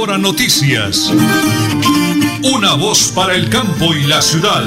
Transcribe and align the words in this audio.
Hora 0.00 0.16
Noticias. 0.16 1.10
Una 2.54 2.76
voz 2.78 3.12
para 3.16 3.34
el 3.34 3.50
campo 3.50 3.90
y 3.92 4.06
la 4.06 4.22
ciudad. 4.22 4.62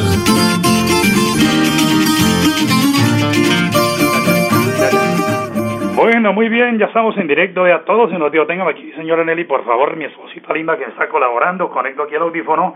Bueno, 5.95 6.33
muy 6.33 6.49
bien, 6.49 6.77
ya 6.79 6.87
estamos 6.87 7.15
en 7.17 7.27
directo 7.27 7.63
de 7.63 7.71
a 7.71 7.85
todos 7.85 8.11
y 8.11 8.17
nos 8.17 8.29
dio, 8.29 8.45
tengan 8.45 8.67
aquí, 8.67 8.91
señora 8.91 9.23
Nelly, 9.23 9.45
por 9.45 9.63
favor, 9.63 9.95
mi 9.95 10.03
esposita 10.03 10.53
linda 10.53 10.77
que 10.77 10.83
está 10.83 11.07
colaborando, 11.07 11.71
conecto 11.71 12.03
aquí 12.03 12.15
el 12.15 12.23
audífono, 12.23 12.75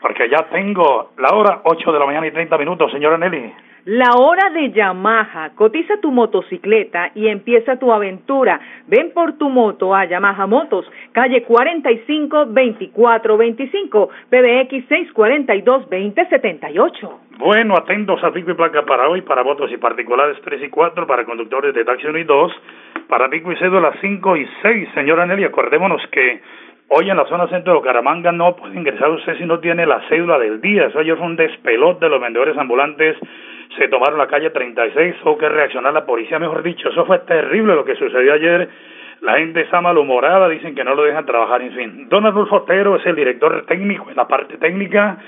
porque 0.00 0.28
ya 0.30 0.48
tengo 0.48 1.10
la 1.18 1.30
hora 1.30 1.62
8 1.64 1.90
de 1.90 1.98
la 1.98 2.06
mañana 2.06 2.28
y 2.28 2.30
30 2.30 2.56
minutos, 2.56 2.92
señora 2.92 3.18
Nelly. 3.18 3.52
La 3.86 4.16
hora 4.18 4.50
de 4.50 4.72
Yamaha. 4.72 5.50
Cotiza 5.54 6.00
tu 6.00 6.10
motocicleta 6.10 7.12
y 7.14 7.28
empieza 7.28 7.78
tu 7.78 7.92
aventura. 7.92 8.58
Ven 8.88 9.12
por 9.14 9.38
tu 9.38 9.48
moto 9.48 9.94
a 9.94 10.04
Yamaha 10.06 10.44
Motos, 10.48 10.90
calle 11.12 11.44
45 11.44 12.46
24 12.46 13.36
25, 13.36 14.08
PBX 14.28 14.88
642 14.88 15.88
2078. 15.88 17.20
Bueno, 17.38 17.76
atentos 17.76 18.24
a 18.24 18.32
pico 18.32 18.50
y 18.50 18.54
placa 18.54 18.84
para 18.84 19.08
hoy, 19.08 19.22
para 19.22 19.44
motos 19.44 19.70
y 19.70 19.76
particulares 19.76 20.36
3 20.42 20.64
y 20.64 20.68
4, 20.68 21.06
para 21.06 21.24
conductores 21.24 21.72
de 21.72 21.84
taxi 21.84 22.08
1 22.08 22.18
y 22.18 22.24
2, 22.24 22.52
para 23.08 23.30
pico 23.30 23.52
y 23.52 23.56
cédula 23.56 23.92
5 24.00 24.36
y 24.36 24.48
6. 24.62 24.88
Señora 24.94 25.26
Nelly, 25.26 25.44
acordémonos 25.44 26.02
que 26.10 26.40
Hoy 26.88 27.10
en 27.10 27.16
la 27.16 27.26
zona 27.26 27.48
centro 27.48 27.72
de 27.72 27.78
Bucaramanga 27.80 28.30
no 28.30 28.54
puede 28.54 28.76
ingresar 28.76 29.10
usted 29.10 29.36
si 29.38 29.44
no 29.44 29.58
tiene 29.58 29.84
la 29.86 30.08
cédula 30.08 30.38
del 30.38 30.60
día. 30.60 30.86
Eso 30.86 31.00
ayer 31.00 31.16
fue 31.16 31.26
un 31.26 31.34
despelot 31.34 31.98
de 31.98 32.08
los 32.08 32.20
vendedores 32.20 32.56
ambulantes 32.56 33.16
se 33.76 33.88
tomaron 33.88 34.18
la 34.18 34.26
calle 34.26 34.50
36, 34.50 35.16
tuvo 35.22 35.38
que 35.38 35.48
reaccionar 35.48 35.92
la 35.92 36.06
policía, 36.06 36.38
mejor 36.38 36.62
dicho, 36.62 36.88
eso 36.88 37.04
fue 37.04 37.18
terrible 37.20 37.74
lo 37.74 37.84
que 37.84 37.96
sucedió 37.96 38.32
ayer. 38.32 38.68
La 39.22 39.38
gente 39.38 39.62
está 39.62 39.80
malhumorada, 39.80 40.48
dicen 40.48 40.74
que 40.74 40.84
no 40.84 40.94
lo 40.94 41.02
dejan 41.02 41.26
trabajar, 41.26 41.62
en 41.62 41.72
fin. 41.72 42.08
Don 42.08 42.26
Adolfo 42.26 42.56
Otero 42.56 42.96
es 42.96 43.06
el 43.06 43.16
director 43.16 43.64
técnico 43.66 44.10
en 44.10 44.16
la 44.16 44.28
parte 44.28 44.58
técnica, 44.58 45.18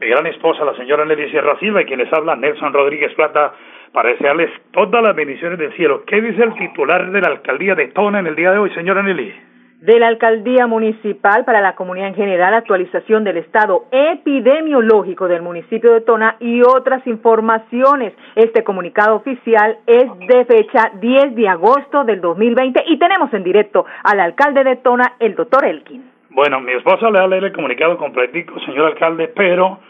mi 0.00 0.08
gran 0.08 0.26
esposa, 0.26 0.64
la 0.64 0.74
señora 0.74 1.04
Nelly 1.04 1.30
Sierra 1.30 1.58
Silva, 1.58 1.82
y 1.82 1.84
quien 1.84 2.00
les 2.00 2.12
habla, 2.12 2.36
Nelson 2.36 2.72
Rodríguez 2.72 3.14
Plata, 3.14 3.54
para 3.92 4.08
desearles 4.10 4.50
todas 4.72 5.02
las 5.02 5.14
bendiciones 5.14 5.58
del 5.58 5.72
cielo. 5.74 6.04
¿Qué 6.04 6.20
dice 6.20 6.42
el 6.42 6.54
titular 6.54 7.10
de 7.12 7.20
la 7.20 7.28
alcaldía 7.28 7.74
de 7.74 7.88
Tona 7.88 8.18
en 8.18 8.26
el 8.26 8.34
día 8.34 8.50
de 8.50 8.58
hoy, 8.58 8.70
señora 8.70 9.02
Nelly? 9.02 9.53
De 9.84 9.98
la 9.98 10.08
Alcaldía 10.08 10.66
Municipal 10.66 11.44
para 11.44 11.60
la 11.60 11.74
Comunidad 11.74 12.08
en 12.08 12.14
General, 12.14 12.54
actualización 12.54 13.22
del 13.22 13.36
estado 13.36 13.84
epidemiológico 13.90 15.28
del 15.28 15.42
municipio 15.42 15.92
de 15.92 16.00
Tona 16.00 16.36
y 16.40 16.62
otras 16.62 17.06
informaciones. 17.06 18.14
Este 18.34 18.64
comunicado 18.64 19.16
oficial 19.16 19.76
es 19.86 20.06
de 20.26 20.44
fecha 20.46 20.90
10 20.94 21.34
de 21.34 21.48
agosto 21.48 22.04
del 22.04 22.22
2020 22.22 22.82
y 22.86 22.98
tenemos 22.98 23.32
en 23.34 23.44
directo 23.44 23.84
al 24.04 24.20
alcalde 24.20 24.64
de 24.64 24.76
Tona, 24.76 25.16
el 25.18 25.34
doctor 25.34 25.66
Elkin. 25.66 26.02
Bueno, 26.30 26.62
mi 26.62 26.72
esposa 26.72 27.10
le 27.10 27.18
ha 27.18 27.26
leído 27.26 27.46
el 27.46 27.52
comunicado 27.52 27.98
completico, 27.98 28.58
señor 28.60 28.86
alcalde, 28.86 29.28
pero 29.36 29.80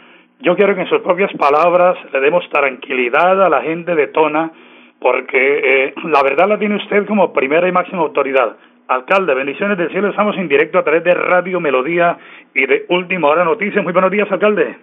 yo 0.41 0.57
quiero 0.57 0.75
que 0.75 0.81
en 0.81 0.89
sus 0.89 1.03
propias 1.03 1.33
palabras 1.35 1.97
le 2.13 2.19
demos 2.19 2.43
tranquilidad 2.51 3.41
a 3.41 3.49
la 3.49 3.63
gente 3.63 3.95
de 3.95 4.09
Tona, 4.09 4.51
porque 4.99 5.61
eh, 5.87 5.95
la 6.03 6.21
verdad 6.25 6.49
la 6.49 6.59
tiene 6.59 6.77
usted 6.77 7.07
como 7.07 7.33
primera 7.33 7.69
y 7.69 7.73
máxima 7.73 8.03
autoridad 8.03 8.57
Alcalde, 8.89 9.35
bendiciones 9.35 9.79
del 9.79 9.91
cielo. 9.91 10.09
Estamos 10.09 10.37
en 10.37 10.47
directo 10.47 10.79
a 10.79 10.85
través 10.85 11.03
de 11.05 11.15
Radio 11.15 11.59
Melodía 11.59 12.19
y 12.55 12.67
de 12.67 12.85
Última 12.91 13.29
Hora 13.29 13.45
Noticias. 13.45 13.83
Muy 13.83 13.95
buenos 13.95 14.11
días, 14.11 14.31
alcalde. 14.31 14.77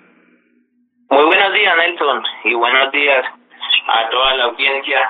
Muy 1.10 1.26
buenos 1.26 1.54
días, 1.54 1.78
Nelson, 1.78 2.24
y 2.46 2.54
buenos 2.56 2.92
días 2.92 3.26
a 3.88 4.10
toda 4.10 4.36
la 4.38 4.44
audiencia 4.46 5.10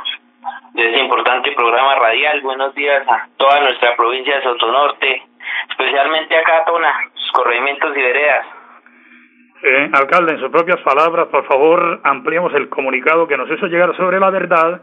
de 0.73 0.89
ese 0.89 0.99
importante 0.99 1.53
programa 1.53 1.95
radial. 1.95 2.41
Buenos 2.41 2.75
días 2.75 3.07
a 3.07 3.29
toda 3.37 3.61
nuestra 3.61 3.95
provincia 3.95 4.35
de 4.35 4.43
Sotonorte, 4.43 5.23
especialmente 5.69 6.37
acá 6.37 6.57
a 6.57 6.65
Tona, 6.65 6.93
sus 7.13 7.31
corregimientos 7.31 7.95
y 7.95 8.01
veredas. 8.01 8.45
Eh, 9.63 9.89
alcalde, 9.93 10.33
en 10.33 10.39
sus 10.39 10.49
propias 10.49 10.81
palabras, 10.81 11.27
por 11.27 11.45
favor, 11.45 12.01
ampliemos 12.03 12.53
el 12.55 12.67
comunicado 12.67 13.25
que 13.27 13.37
nos 13.37 13.49
hizo 13.49 13.67
llegar 13.67 13.95
sobre 13.95 14.19
la 14.19 14.31
verdad 14.31 14.81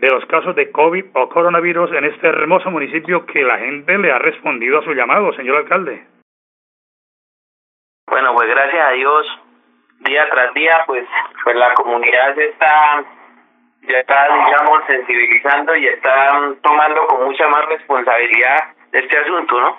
de 0.00 0.08
los 0.08 0.24
casos 0.26 0.56
de 0.56 0.70
COVID 0.70 1.04
o 1.12 1.28
coronavirus 1.28 1.92
en 1.92 2.04
este 2.04 2.26
hermoso 2.26 2.70
municipio 2.70 3.26
que 3.26 3.42
la 3.42 3.58
gente 3.58 3.98
le 3.98 4.10
ha 4.10 4.18
respondido 4.18 4.78
a 4.78 4.82
su 4.82 4.94
llamado, 4.94 5.32
señor 5.34 5.58
alcalde. 5.58 6.06
Bueno, 8.06 8.34
pues 8.34 8.48
gracias 8.48 8.88
a 8.88 8.92
Dios, 8.92 9.26
día 10.00 10.26
tras 10.30 10.54
día, 10.54 10.82
pues, 10.86 11.06
pues 11.44 11.54
la 11.54 11.74
comunidad 11.74 12.34
se 12.34 12.46
está, 12.46 13.04
ya 13.82 13.98
está, 13.98 14.24
digamos, 14.46 14.84
sensibilizando 14.86 15.76
y 15.76 15.86
está 15.86 16.32
tomando 16.62 17.06
con 17.06 17.26
mucha 17.26 17.46
más 17.48 17.66
responsabilidad 17.66 18.74
este 18.92 19.18
asunto, 19.18 19.60
¿no? 19.60 19.78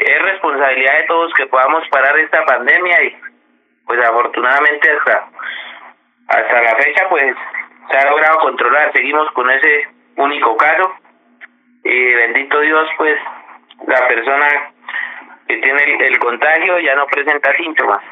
Es 0.00 0.22
responsabilidad 0.22 0.98
de 0.98 1.06
todos 1.08 1.34
que 1.34 1.46
podamos 1.46 1.86
parar 1.88 2.16
esta 2.18 2.44
pandemia 2.44 3.02
y, 3.02 3.16
pues, 3.84 3.98
afortunadamente 4.06 4.92
hasta 4.92 5.28
hasta 6.28 6.62
la 6.62 6.76
fecha, 6.76 7.08
pues, 7.08 7.34
se 7.90 7.96
ha 7.96 8.10
logrado 8.10 8.38
controlar, 8.40 8.92
seguimos 8.92 9.30
con 9.32 9.50
ese 9.50 9.88
único 10.16 10.56
caso 10.56 10.94
y 11.84 12.14
bendito 12.14 12.60
Dios 12.60 12.88
pues 12.96 13.18
la 13.86 14.06
persona 14.08 14.72
que 15.46 15.56
tiene 15.58 16.06
el, 16.06 16.18
contagio 16.18 16.78
ya 16.80 16.94
no 16.94 17.06
presenta 17.06 17.56
síntomas, 17.56 18.02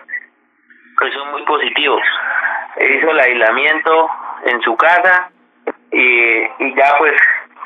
pues 0.99 1.13
son 1.13 1.33
muy 1.33 1.43
positivos. 1.43 2.01
Hizo 2.79 3.11
el 3.11 3.21
aislamiento 3.21 4.11
en 4.47 4.63
su 4.63 4.77
casa 4.77 5.31
y, 5.91 6.39
y 6.59 6.75
ya 6.75 6.95
pues 6.99 7.15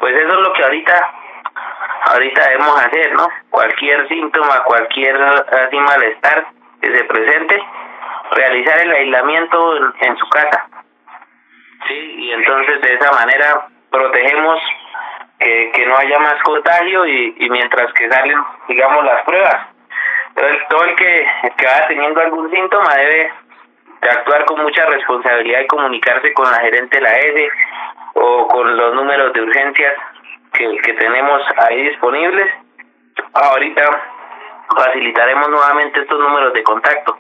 pues 0.01 0.17
eso 0.17 0.29
es 0.29 0.41
lo 0.41 0.53
que 0.55 0.65
ahorita 0.65 1.11
ahorita 2.13 2.49
debemos 2.49 2.85
hacer, 2.85 3.13
¿no? 3.13 3.29
Cualquier 3.51 4.09
síntoma, 4.09 4.65
cualquier 4.65 5.17
así 5.17 5.77
malestar 5.77 6.47
que 6.81 6.97
se 6.97 7.05
presente, 7.05 7.63
realizar 8.33 8.81
el 8.81 8.93
aislamiento 8.93 9.77
en 10.01 10.17
su 10.17 10.29
casa 10.31 10.67
Sí, 11.91 12.15
y 12.19 12.31
entonces 12.31 12.81
de 12.83 12.95
esa 12.95 13.11
manera 13.11 13.67
protegemos 13.91 14.61
que, 15.41 15.73
que 15.75 15.87
no 15.87 15.97
haya 15.97 16.21
más 16.21 16.41
contagio 16.45 17.05
y, 17.05 17.35
y 17.37 17.51
mientras 17.51 17.93
que 17.95 18.09
salen, 18.09 18.39
digamos, 18.69 19.05
las 19.05 19.25
pruebas. 19.25 19.67
Entonces, 20.29 20.69
todo 20.69 20.85
el 20.85 20.95
que, 20.95 21.27
que 21.57 21.67
vaya 21.67 21.89
teniendo 21.89 22.21
algún 22.21 22.49
síntoma 22.49 22.95
debe 22.95 23.33
de 24.03 24.09
actuar 24.09 24.45
con 24.45 24.63
mucha 24.63 24.87
responsabilidad 24.87 25.63
y 25.63 25.67
comunicarse 25.67 26.33
con 26.33 26.49
la 26.49 26.59
gerente 26.61 26.97
de 26.97 27.03
la 27.03 27.17
S 27.17 27.49
o 28.15 28.47
con 28.47 28.77
los 28.77 28.95
números 28.95 29.33
de 29.33 29.43
urgencias 29.43 29.95
que, 30.53 30.77
que 30.79 30.93
tenemos 30.93 31.43
ahí 31.57 31.89
disponibles. 31.89 32.55
Ahorita 33.35 33.83
facilitaremos 34.77 35.49
nuevamente 35.49 36.03
estos 36.03 36.21
números 36.21 36.53
de 36.53 36.63
contacto 36.63 37.19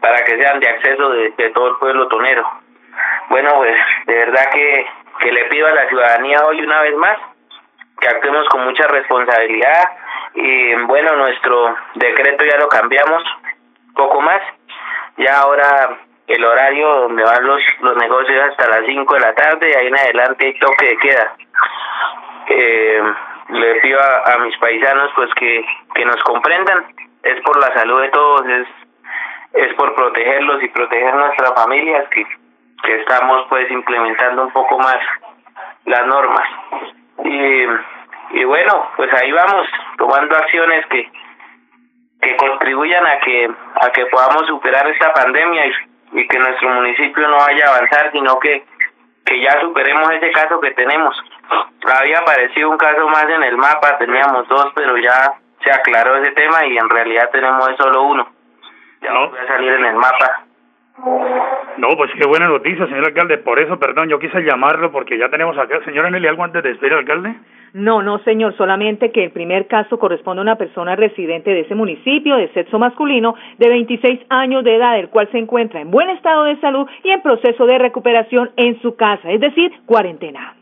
para 0.00 0.24
que 0.24 0.36
sean 0.42 0.58
de 0.58 0.68
acceso 0.68 1.08
de 1.10 1.50
todo 1.54 1.68
el 1.68 1.76
pueblo 1.76 2.08
tonero. 2.08 2.61
Bueno, 3.28 3.50
pues 3.56 3.76
de 4.06 4.14
verdad 4.14 4.50
que, 4.52 4.86
que 5.20 5.32
le 5.32 5.44
pido 5.46 5.66
a 5.66 5.72
la 5.72 5.88
ciudadanía 5.88 6.44
hoy 6.46 6.60
una 6.60 6.82
vez 6.82 6.96
más 6.96 7.18
que 8.00 8.08
actuemos 8.08 8.48
con 8.48 8.64
mucha 8.64 8.86
responsabilidad 8.88 9.90
y 10.34 10.74
bueno, 10.86 11.14
nuestro 11.16 11.76
decreto 11.94 12.44
ya 12.44 12.56
lo 12.58 12.68
cambiamos 12.68 13.22
poco 13.94 14.20
más. 14.20 14.42
Ya 15.16 15.40
ahora 15.40 15.98
el 16.26 16.44
horario 16.44 16.88
donde 17.02 17.22
van 17.22 17.46
los, 17.46 17.62
los 17.80 17.96
negocios 17.96 18.50
hasta 18.50 18.68
las 18.68 18.86
5 18.86 19.14
de 19.14 19.20
la 19.20 19.34
tarde 19.34 19.70
y 19.70 19.74
ahí 19.74 19.86
en 19.86 19.96
adelante 19.96 20.46
hay 20.46 20.58
toque 20.58 20.86
de 20.86 20.96
queda. 20.96 21.36
Eh, 22.48 23.02
le 23.50 23.74
pido 23.80 24.00
a, 24.00 24.32
a, 24.32 24.38
mis 24.38 24.56
paisanos 24.58 25.10
pues 25.14 25.32
que, 25.34 25.64
que 25.94 26.04
nos 26.04 26.22
comprendan, 26.24 26.86
es 27.22 27.40
por 27.42 27.58
la 27.60 27.72
salud 27.74 28.00
de 28.00 28.08
todos, 28.08 28.46
es, 28.46 28.66
es 29.52 29.74
por 29.74 29.94
protegerlos 29.94 30.62
y 30.62 30.68
proteger 30.68 31.14
nuestras 31.14 31.54
familias 31.54 32.08
que 32.08 32.24
que 32.82 33.00
estamos 33.00 33.46
pues 33.48 33.70
implementando 33.70 34.42
un 34.44 34.52
poco 34.52 34.78
más 34.78 34.98
las 35.84 36.06
normas. 36.06 36.48
Y, 37.24 38.38
y 38.40 38.44
bueno 38.44 38.90
pues 38.96 39.12
ahí 39.14 39.30
vamos 39.32 39.66
tomando 39.98 40.36
acciones 40.36 40.86
que 40.86 41.10
que 42.20 42.36
contribuyan 42.36 43.04
a 43.06 43.18
que 43.18 43.50
a 43.80 43.90
que 43.90 44.06
podamos 44.06 44.46
superar 44.46 44.86
esta 44.88 45.12
pandemia 45.12 45.66
y, 45.66 45.72
y 46.12 46.28
que 46.28 46.38
nuestro 46.38 46.70
municipio 46.70 47.28
no 47.28 47.36
vaya 47.36 47.66
a 47.66 47.76
avanzar 47.76 48.10
sino 48.12 48.38
que 48.38 48.64
que 49.24 49.40
ya 49.40 49.60
superemos 49.60 50.10
ese 50.12 50.32
caso 50.32 50.60
que 50.60 50.72
tenemos. 50.72 51.16
Había 51.86 52.18
aparecido 52.18 52.70
un 52.70 52.76
caso 52.76 53.08
más 53.08 53.24
en 53.24 53.42
el 53.42 53.56
mapa 53.56 53.98
teníamos 53.98 54.48
dos 54.48 54.66
pero 54.74 54.96
ya 54.98 55.34
se 55.62 55.70
aclaró 55.70 56.16
ese 56.16 56.32
tema 56.32 56.66
y 56.66 56.76
en 56.76 56.88
realidad 56.90 57.30
tenemos 57.30 57.70
solo 57.76 58.02
uno. 58.02 58.28
Ya 59.00 59.12
no 59.12 59.30
voy 59.30 59.38
a 59.38 59.46
salir 59.46 59.72
en 59.72 59.84
el 59.84 59.94
mapa 59.94 60.44
no, 61.78 61.88
pues 61.96 62.10
qué 62.18 62.26
buena 62.26 62.48
noticia, 62.48 62.86
señor 62.86 63.06
alcalde. 63.06 63.38
Por 63.38 63.58
eso, 63.58 63.78
perdón, 63.78 64.08
yo 64.08 64.18
quise 64.18 64.42
llamarlo 64.42 64.92
porque 64.92 65.18
ya 65.18 65.28
tenemos 65.30 65.56
acá. 65.56 65.80
Señora 65.84 66.10
Nelly, 66.10 66.26
¿algo 66.26 66.44
antes 66.44 66.62
de 66.62 66.68
despedir, 66.68 66.92
alcalde? 66.92 67.34
No, 67.72 68.02
no, 68.02 68.18
señor. 68.20 68.54
Solamente 68.56 69.10
que 69.10 69.24
el 69.24 69.30
primer 69.30 69.66
caso 69.66 69.98
corresponde 69.98 70.40
a 70.40 70.42
una 70.42 70.56
persona 70.56 70.94
residente 70.94 71.50
de 71.50 71.60
ese 71.60 71.74
municipio, 71.74 72.36
de 72.36 72.48
sexo 72.48 72.78
masculino, 72.78 73.34
de 73.58 73.68
26 73.68 74.20
años 74.28 74.64
de 74.64 74.76
edad, 74.76 74.98
el 74.98 75.08
cual 75.08 75.28
se 75.32 75.38
encuentra 75.38 75.80
en 75.80 75.90
buen 75.90 76.10
estado 76.10 76.44
de 76.44 76.60
salud 76.60 76.86
y 77.02 77.10
en 77.10 77.22
proceso 77.22 77.64
de 77.64 77.78
recuperación 77.78 78.50
en 78.56 78.80
su 78.82 78.94
casa, 78.94 79.30
es 79.30 79.40
decir, 79.40 79.72
cuarentena. 79.86 80.54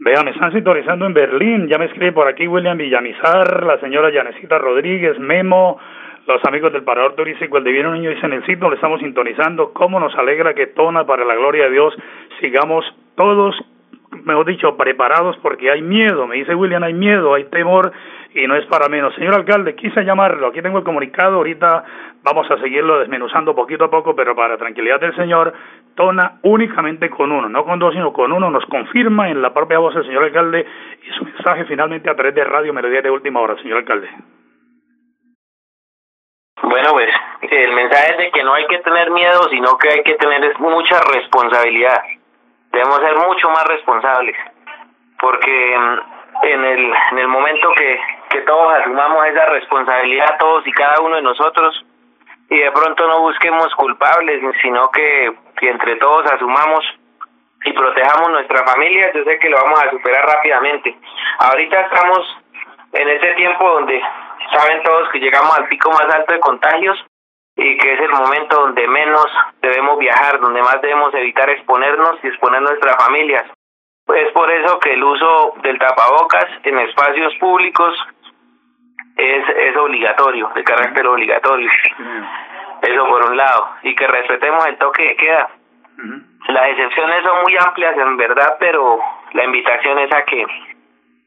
Vea, 0.00 0.22
me 0.24 0.32
están 0.32 0.52
sintonizando 0.52 1.06
en 1.06 1.14
Berlín. 1.14 1.68
Ya 1.68 1.78
me 1.78 1.86
escribe 1.86 2.12
por 2.12 2.28
aquí 2.28 2.46
William 2.46 2.76
Villamizar, 2.76 3.64
la 3.64 3.78
señora 3.78 4.10
Yanecita 4.10 4.58
Rodríguez, 4.58 5.18
Memo, 5.18 5.78
los 6.26 6.44
amigos 6.44 6.72
del 6.72 6.84
Parador 6.84 7.14
Turístico 7.14 7.58
El 7.58 7.64
Divino 7.64 7.92
Niño 7.92 8.10
dicen 8.10 8.32
el 8.32 8.44
sitio, 8.46 8.68
le 8.68 8.76
estamos 8.76 9.00
sintonizando. 9.00 9.72
Cómo 9.72 9.98
nos 9.98 10.14
alegra 10.14 10.54
que 10.54 10.68
Tona, 10.68 11.04
para 11.04 11.24
la 11.24 11.34
gloria 11.34 11.64
de 11.64 11.72
Dios, 11.72 11.94
sigamos 12.40 12.84
todos, 13.16 13.56
mejor 14.24 14.46
dicho, 14.46 14.76
preparados 14.76 15.36
porque 15.42 15.70
hay 15.70 15.82
miedo. 15.82 16.26
Me 16.26 16.36
dice 16.36 16.54
William, 16.54 16.82
hay 16.82 16.94
miedo, 16.94 17.34
hay 17.34 17.44
temor 17.44 17.92
y 18.34 18.46
no 18.46 18.54
es 18.54 18.64
para 18.66 18.88
menos. 18.88 19.14
Señor 19.14 19.34
alcalde, 19.34 19.74
quise 19.74 20.04
llamarlo. 20.04 20.46
Aquí 20.46 20.62
tengo 20.62 20.78
el 20.78 20.84
comunicado. 20.84 21.36
Ahorita 21.36 21.84
vamos 22.22 22.48
a 22.50 22.58
seguirlo 22.58 23.00
desmenuzando 23.00 23.54
poquito 23.54 23.84
a 23.84 23.90
poco, 23.90 24.14
pero 24.14 24.36
para 24.36 24.56
tranquilidad 24.56 25.00
del 25.00 25.16
señor, 25.16 25.52
Tona 25.96 26.38
únicamente 26.42 27.10
con 27.10 27.32
uno, 27.32 27.48
no 27.48 27.64
con 27.64 27.78
dos, 27.78 27.94
sino 27.94 28.12
con 28.12 28.32
uno. 28.32 28.48
Nos 28.50 28.64
confirma 28.66 29.28
en 29.28 29.42
la 29.42 29.52
propia 29.52 29.78
voz 29.78 29.94
del 29.94 30.06
señor 30.06 30.24
alcalde 30.24 30.64
y 31.02 31.18
su 31.18 31.24
mensaje 31.24 31.64
finalmente 31.64 32.08
a 32.08 32.14
través 32.14 32.34
de 32.34 32.44
Radio 32.44 32.72
Melodía 32.72 33.02
de 33.02 33.10
Última 33.10 33.40
Hora, 33.40 33.56
señor 33.56 33.78
alcalde. 33.78 34.08
Bueno, 36.60 36.92
pues 36.92 37.08
el 37.42 37.72
mensaje 37.72 38.12
es 38.12 38.18
de 38.18 38.30
que 38.30 38.44
no 38.44 38.54
hay 38.54 38.66
que 38.66 38.78
tener 38.78 39.10
miedo, 39.10 39.48
sino 39.50 39.76
que 39.78 39.88
hay 39.88 40.02
que 40.02 40.14
tener 40.14 40.58
mucha 40.60 41.00
responsabilidad. 41.00 42.02
Debemos 42.70 43.00
ser 43.00 43.16
mucho 43.16 43.48
más 43.50 43.64
responsables, 43.66 44.36
porque 45.20 45.76
mm, 45.78 46.44
en 46.44 46.64
el, 46.64 46.92
en 47.12 47.18
el 47.18 47.28
momento 47.28 47.70
que, 47.76 48.00
que 48.30 48.40
todos 48.42 48.74
asumamos 48.74 49.26
esa 49.26 49.46
responsabilidad, 49.46 50.36
todos 50.38 50.66
y 50.66 50.72
cada 50.72 51.00
uno 51.00 51.16
de 51.16 51.22
nosotros, 51.22 51.84
y 52.48 52.58
de 52.58 52.70
pronto 52.70 53.06
no 53.06 53.20
busquemos 53.20 53.74
culpables, 53.74 54.42
sino 54.60 54.90
que, 54.90 55.32
que 55.58 55.70
entre 55.70 55.96
todos 55.96 56.30
asumamos 56.30 56.84
y 57.64 57.72
protejamos 57.72 58.30
nuestra 58.30 58.64
familia, 58.66 59.12
yo 59.14 59.24
sé 59.24 59.38
que 59.38 59.48
lo 59.48 59.56
vamos 59.56 59.82
a 59.82 59.90
superar 59.90 60.26
rápidamente. 60.26 60.96
Ahorita 61.38 61.80
estamos 61.80 62.38
en 62.92 63.08
ese 63.08 63.32
tiempo 63.34 63.70
donde 63.70 64.02
saben 64.52 64.82
todos 64.82 65.08
que 65.10 65.18
llegamos 65.18 65.56
al 65.58 65.68
pico 65.68 65.90
más 65.90 66.14
alto 66.14 66.32
de 66.32 66.40
contagios 66.40 67.04
y 67.56 67.76
que 67.76 67.94
es 67.94 68.00
el 68.00 68.10
momento 68.10 68.56
donde 68.56 68.86
menos 68.88 69.26
debemos 69.60 69.98
viajar, 69.98 70.40
donde 70.40 70.62
más 70.62 70.80
debemos 70.80 71.12
evitar 71.14 71.48
exponernos 71.50 72.18
y 72.22 72.28
exponer 72.28 72.62
nuestras 72.62 72.96
familias. 73.04 73.44
Pues 74.04 74.32
por 74.32 74.50
eso 74.50 74.78
que 74.80 74.94
el 74.94 75.04
uso 75.04 75.54
del 75.62 75.78
tapabocas 75.78 76.46
en 76.64 76.78
espacios 76.80 77.34
públicos 77.36 77.94
es, 79.16 79.48
es 79.48 79.76
obligatorio, 79.76 80.50
de 80.54 80.64
carácter 80.64 81.06
obligatorio. 81.06 81.70
Eso 82.82 83.06
por 83.06 83.30
un 83.30 83.36
lado. 83.36 83.68
Y 83.82 83.94
que 83.94 84.06
respetemos 84.06 84.66
el 84.66 84.76
toque 84.78 85.04
de 85.04 85.16
queda. 85.16 85.50
Las 86.48 86.70
excepciones 86.70 87.22
son 87.22 87.42
muy 87.42 87.56
amplias 87.56 87.96
en 87.96 88.16
verdad, 88.16 88.56
pero 88.58 88.98
la 89.32 89.44
invitación 89.44 89.98
es 90.00 90.12
a 90.12 90.24
que 90.24 90.44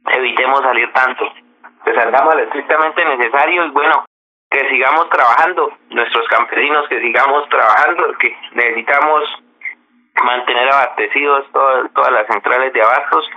evitemos 0.08 0.62
salir 0.62 0.92
tanto 0.92 1.32
que 1.86 1.94
salgamos 1.94 2.36
lo 2.36 2.44
estrictamente 2.44 3.06
necesario 3.06 3.66
y 3.66 3.70
bueno, 3.70 4.06
que 4.50 4.70
sigamos 4.70 5.10
trabajando, 5.10 5.72
nuestros 5.90 6.28
campesinos 6.28 6.88
que 6.90 7.00
sigamos 7.00 7.48
trabajando, 7.50 8.18
que 8.18 8.36
necesitamos 8.54 9.24
mantener 10.24 10.72
abastecidos 10.72 11.46
todas, 11.52 11.94
todas 11.94 12.12
las 12.12 12.28
centrales 12.28 12.74
de 12.74 12.82
abastos 12.82 13.30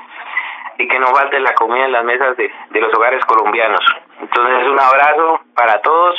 y 0.79 0.89
que 0.89 0.99
no 0.99 1.09
falte 1.09 1.41
la 1.41 1.55
comida 1.55 1.87
en 1.87 1.93
las 1.93 2.05
mesas 2.05 2.37
de, 2.37 2.53
de 2.71 2.81
los 2.81 2.95
hogares 2.95 3.25
colombianos. 3.25 3.85
Entonces 4.21 4.69
un 4.69 4.81
abrazo 4.81 5.41
para 5.55 5.81
todos 5.83 6.15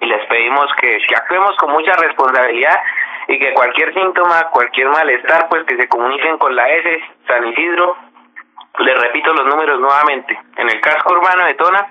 y 0.00 0.06
les 0.06 0.24
pedimos 0.26 0.72
que 0.80 0.98
actuemos 1.14 1.56
con 1.56 1.72
mucha 1.72 1.92
responsabilidad 1.96 2.80
y 3.28 3.38
que 3.38 3.52
cualquier 3.54 3.92
síntoma, 3.92 4.50
cualquier 4.50 4.88
malestar, 4.88 5.48
pues 5.48 5.64
que 5.64 5.76
se 5.76 5.88
comuniquen 5.88 6.38
con 6.38 6.54
la 6.54 6.68
S 6.68 7.00
San 7.26 7.46
Isidro 7.48 7.96
les 8.78 8.98
repito 8.98 9.32
los 9.32 9.46
números 9.46 9.80
nuevamente. 9.80 10.38
En 10.56 10.68
el 10.68 10.78
casco 10.80 11.14
urbano 11.14 11.46
de 11.46 11.54
Tona 11.54 11.86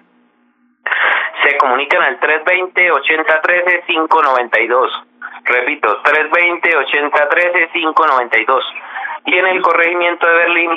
se 1.43 1.57
comunican 1.57 2.03
al 2.03 2.19
320-8013-592. 2.19 4.91
Repito, 5.45 6.03
320-8013-592. 6.03 8.61
Y 9.25 9.37
en 9.37 9.47
el 9.47 9.61
corregimiento 9.61 10.27
de 10.27 10.33
Berlín 10.33 10.71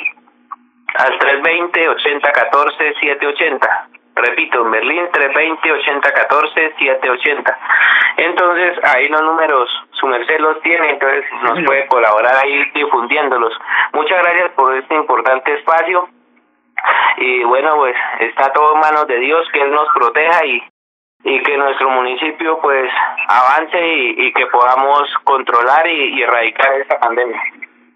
al 0.95 1.19
320-8014-780. 1.19 3.69
Repito, 4.15 4.63
en 4.63 4.71
Berlín 4.71 5.09
320-8014-780. 5.13 7.57
Entonces, 8.17 8.79
ahí 8.85 9.09
los 9.09 9.21
números, 9.23 9.69
su 9.99 10.07
merced 10.07 10.39
los 10.41 10.61
tiene, 10.63 10.91
entonces 10.91 11.25
nos 11.43 11.65
puede 11.65 11.87
colaborar 11.87 12.35
ahí 12.45 12.65
difundiéndolos. 12.75 13.53
Muchas 13.93 14.23
gracias 14.23 14.51
por 14.53 14.75
este 14.75 14.95
importante 14.95 15.55
espacio. 15.55 16.09
Y 17.17 17.43
bueno, 17.45 17.75
pues 17.77 17.97
está 18.21 18.53
todo 18.53 18.75
en 18.75 18.81
manos 18.81 19.07
de 19.07 19.19
Dios, 19.19 19.49
que 19.53 19.61
Él 19.61 19.73
nos 19.73 19.89
proteja 19.95 20.47
y, 20.47 20.63
y 21.25 21.43
que 21.43 21.57
nuestro 21.57 21.91
municipio 21.91 22.59
pues 22.61 22.91
avance 23.29 23.79
y, 23.81 24.33
que 24.33 24.47
podamos 24.47 25.03
controlar 25.25 25.87
y, 25.87 26.23
erradicar 26.23 26.73
esta 26.81 27.01
pandemia. 27.01 27.41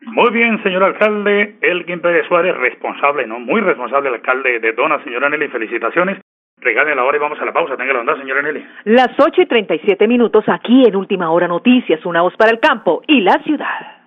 Muy 0.06 0.30
bien, 0.30 0.60
señor 0.64 0.82
alcalde, 0.82 1.54
Elkin 1.60 2.00
Pérez 2.00 2.26
Suárez, 2.26 2.56
responsable, 2.56 3.24
¿no? 3.26 3.38
Muy 3.38 3.60
responsable 3.60 4.08
el 4.08 4.16
alcalde 4.16 4.58
de 4.58 4.72
Dona, 4.72 5.02
señora 5.04 5.28
Nelly, 5.28 5.48
felicitaciones. 5.48 6.18
Regalen 6.62 6.96
la 6.96 7.04
hora 7.04 7.16
y 7.16 7.20
vamos 7.20 7.38
a 7.40 7.44
la 7.44 7.52
pausa. 7.52 7.76
Tenga 7.76 7.92
la 7.92 8.00
onda, 8.00 8.16
señora 8.16 8.40
Nelly. 8.40 8.64
Las 8.84 9.10
ocho 9.18 9.42
y 9.42 9.46
treinta 9.46 9.74
y 9.74 9.80
siete 9.80 10.06
minutos 10.06 10.44
aquí 10.46 10.86
en 10.86 10.94
Última 10.94 11.30
Hora 11.30 11.48
Noticias, 11.48 12.04
una 12.06 12.22
voz 12.22 12.34
para 12.36 12.52
el 12.52 12.60
campo 12.60 13.02
y 13.06 13.20
la 13.20 13.42
ciudad. 13.42 13.98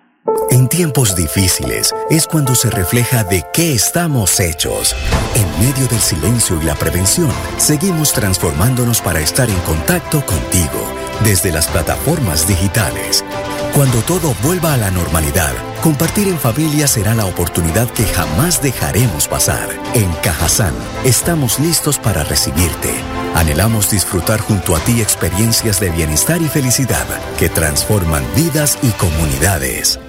En 0.50 0.68
tiempos 0.68 1.14
difíciles 1.14 1.94
es 2.10 2.26
cuando 2.26 2.56
se 2.56 2.68
refleja 2.70 3.22
de 3.22 3.42
qué 3.54 3.74
estamos 3.74 4.40
hechos. 4.40 4.96
En 5.36 5.46
medio 5.64 5.86
del 5.86 6.00
silencio 6.00 6.56
y 6.60 6.64
la 6.64 6.74
prevención, 6.74 7.30
seguimos 7.58 8.12
transformándonos 8.12 9.00
para 9.02 9.20
estar 9.20 9.48
en 9.48 9.60
contacto 9.60 10.26
contigo 10.26 10.82
desde 11.22 11.52
las 11.52 11.70
plataformas 11.70 12.48
digitales. 12.48 13.24
Cuando 13.72 14.00
todo 14.02 14.34
vuelva 14.42 14.74
a 14.74 14.78
la 14.78 14.90
normalidad, 14.90 15.54
compartir 15.86 16.26
en 16.26 16.36
familia 16.36 16.88
será 16.88 17.14
la 17.14 17.26
oportunidad 17.26 17.88
que 17.90 18.02
jamás 18.06 18.60
dejaremos 18.60 19.28
pasar. 19.28 19.68
En 19.94 20.10
Cajazán 20.14 20.74
estamos 21.04 21.60
listos 21.60 21.96
para 21.96 22.24
recibirte. 22.24 22.92
Anhelamos 23.36 23.88
disfrutar 23.88 24.40
junto 24.40 24.74
a 24.74 24.80
ti 24.80 25.00
experiencias 25.00 25.78
de 25.78 25.90
bienestar 25.90 26.42
y 26.42 26.48
felicidad 26.48 27.06
que 27.38 27.48
transforman 27.48 28.24
vidas 28.34 28.76
y 28.82 28.90
comunidades. 28.98 30.00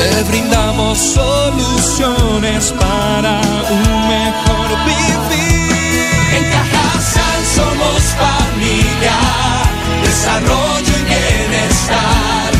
Te 0.00 0.22
brindamos 0.22 0.98
soluciones 0.98 2.72
para 2.72 3.40
un 3.70 4.08
mejor 4.08 4.68
vivir. 4.86 6.08
En 6.36 6.44
Cajasal 6.50 7.40
somos 7.44 8.00
familia, 8.24 9.18
desarrollo 10.02 10.94
y 11.00 11.04
bienestar. 11.04 12.50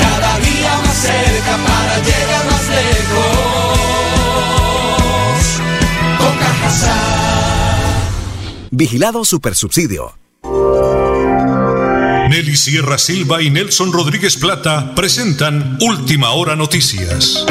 Cada 0.00 0.32
día 0.40 0.72
más 0.84 0.96
cerca 0.96 1.54
para 1.68 1.94
llegar 2.08 2.44
más 2.50 2.66
lejos. 2.80 3.78
Con 6.18 6.34
Cajasal. 6.36 6.98
Vigilado 8.72 9.24
Supersubsidio. 9.24 10.25
Nelly 12.28 12.56
Sierra 12.56 12.98
Silva 12.98 13.40
y 13.40 13.50
Nelson 13.50 13.92
Rodríguez 13.92 14.36
Plata 14.36 14.94
presentan 14.96 15.78
Última 15.80 16.32
Hora 16.32 16.56
Noticias. 16.56 17.46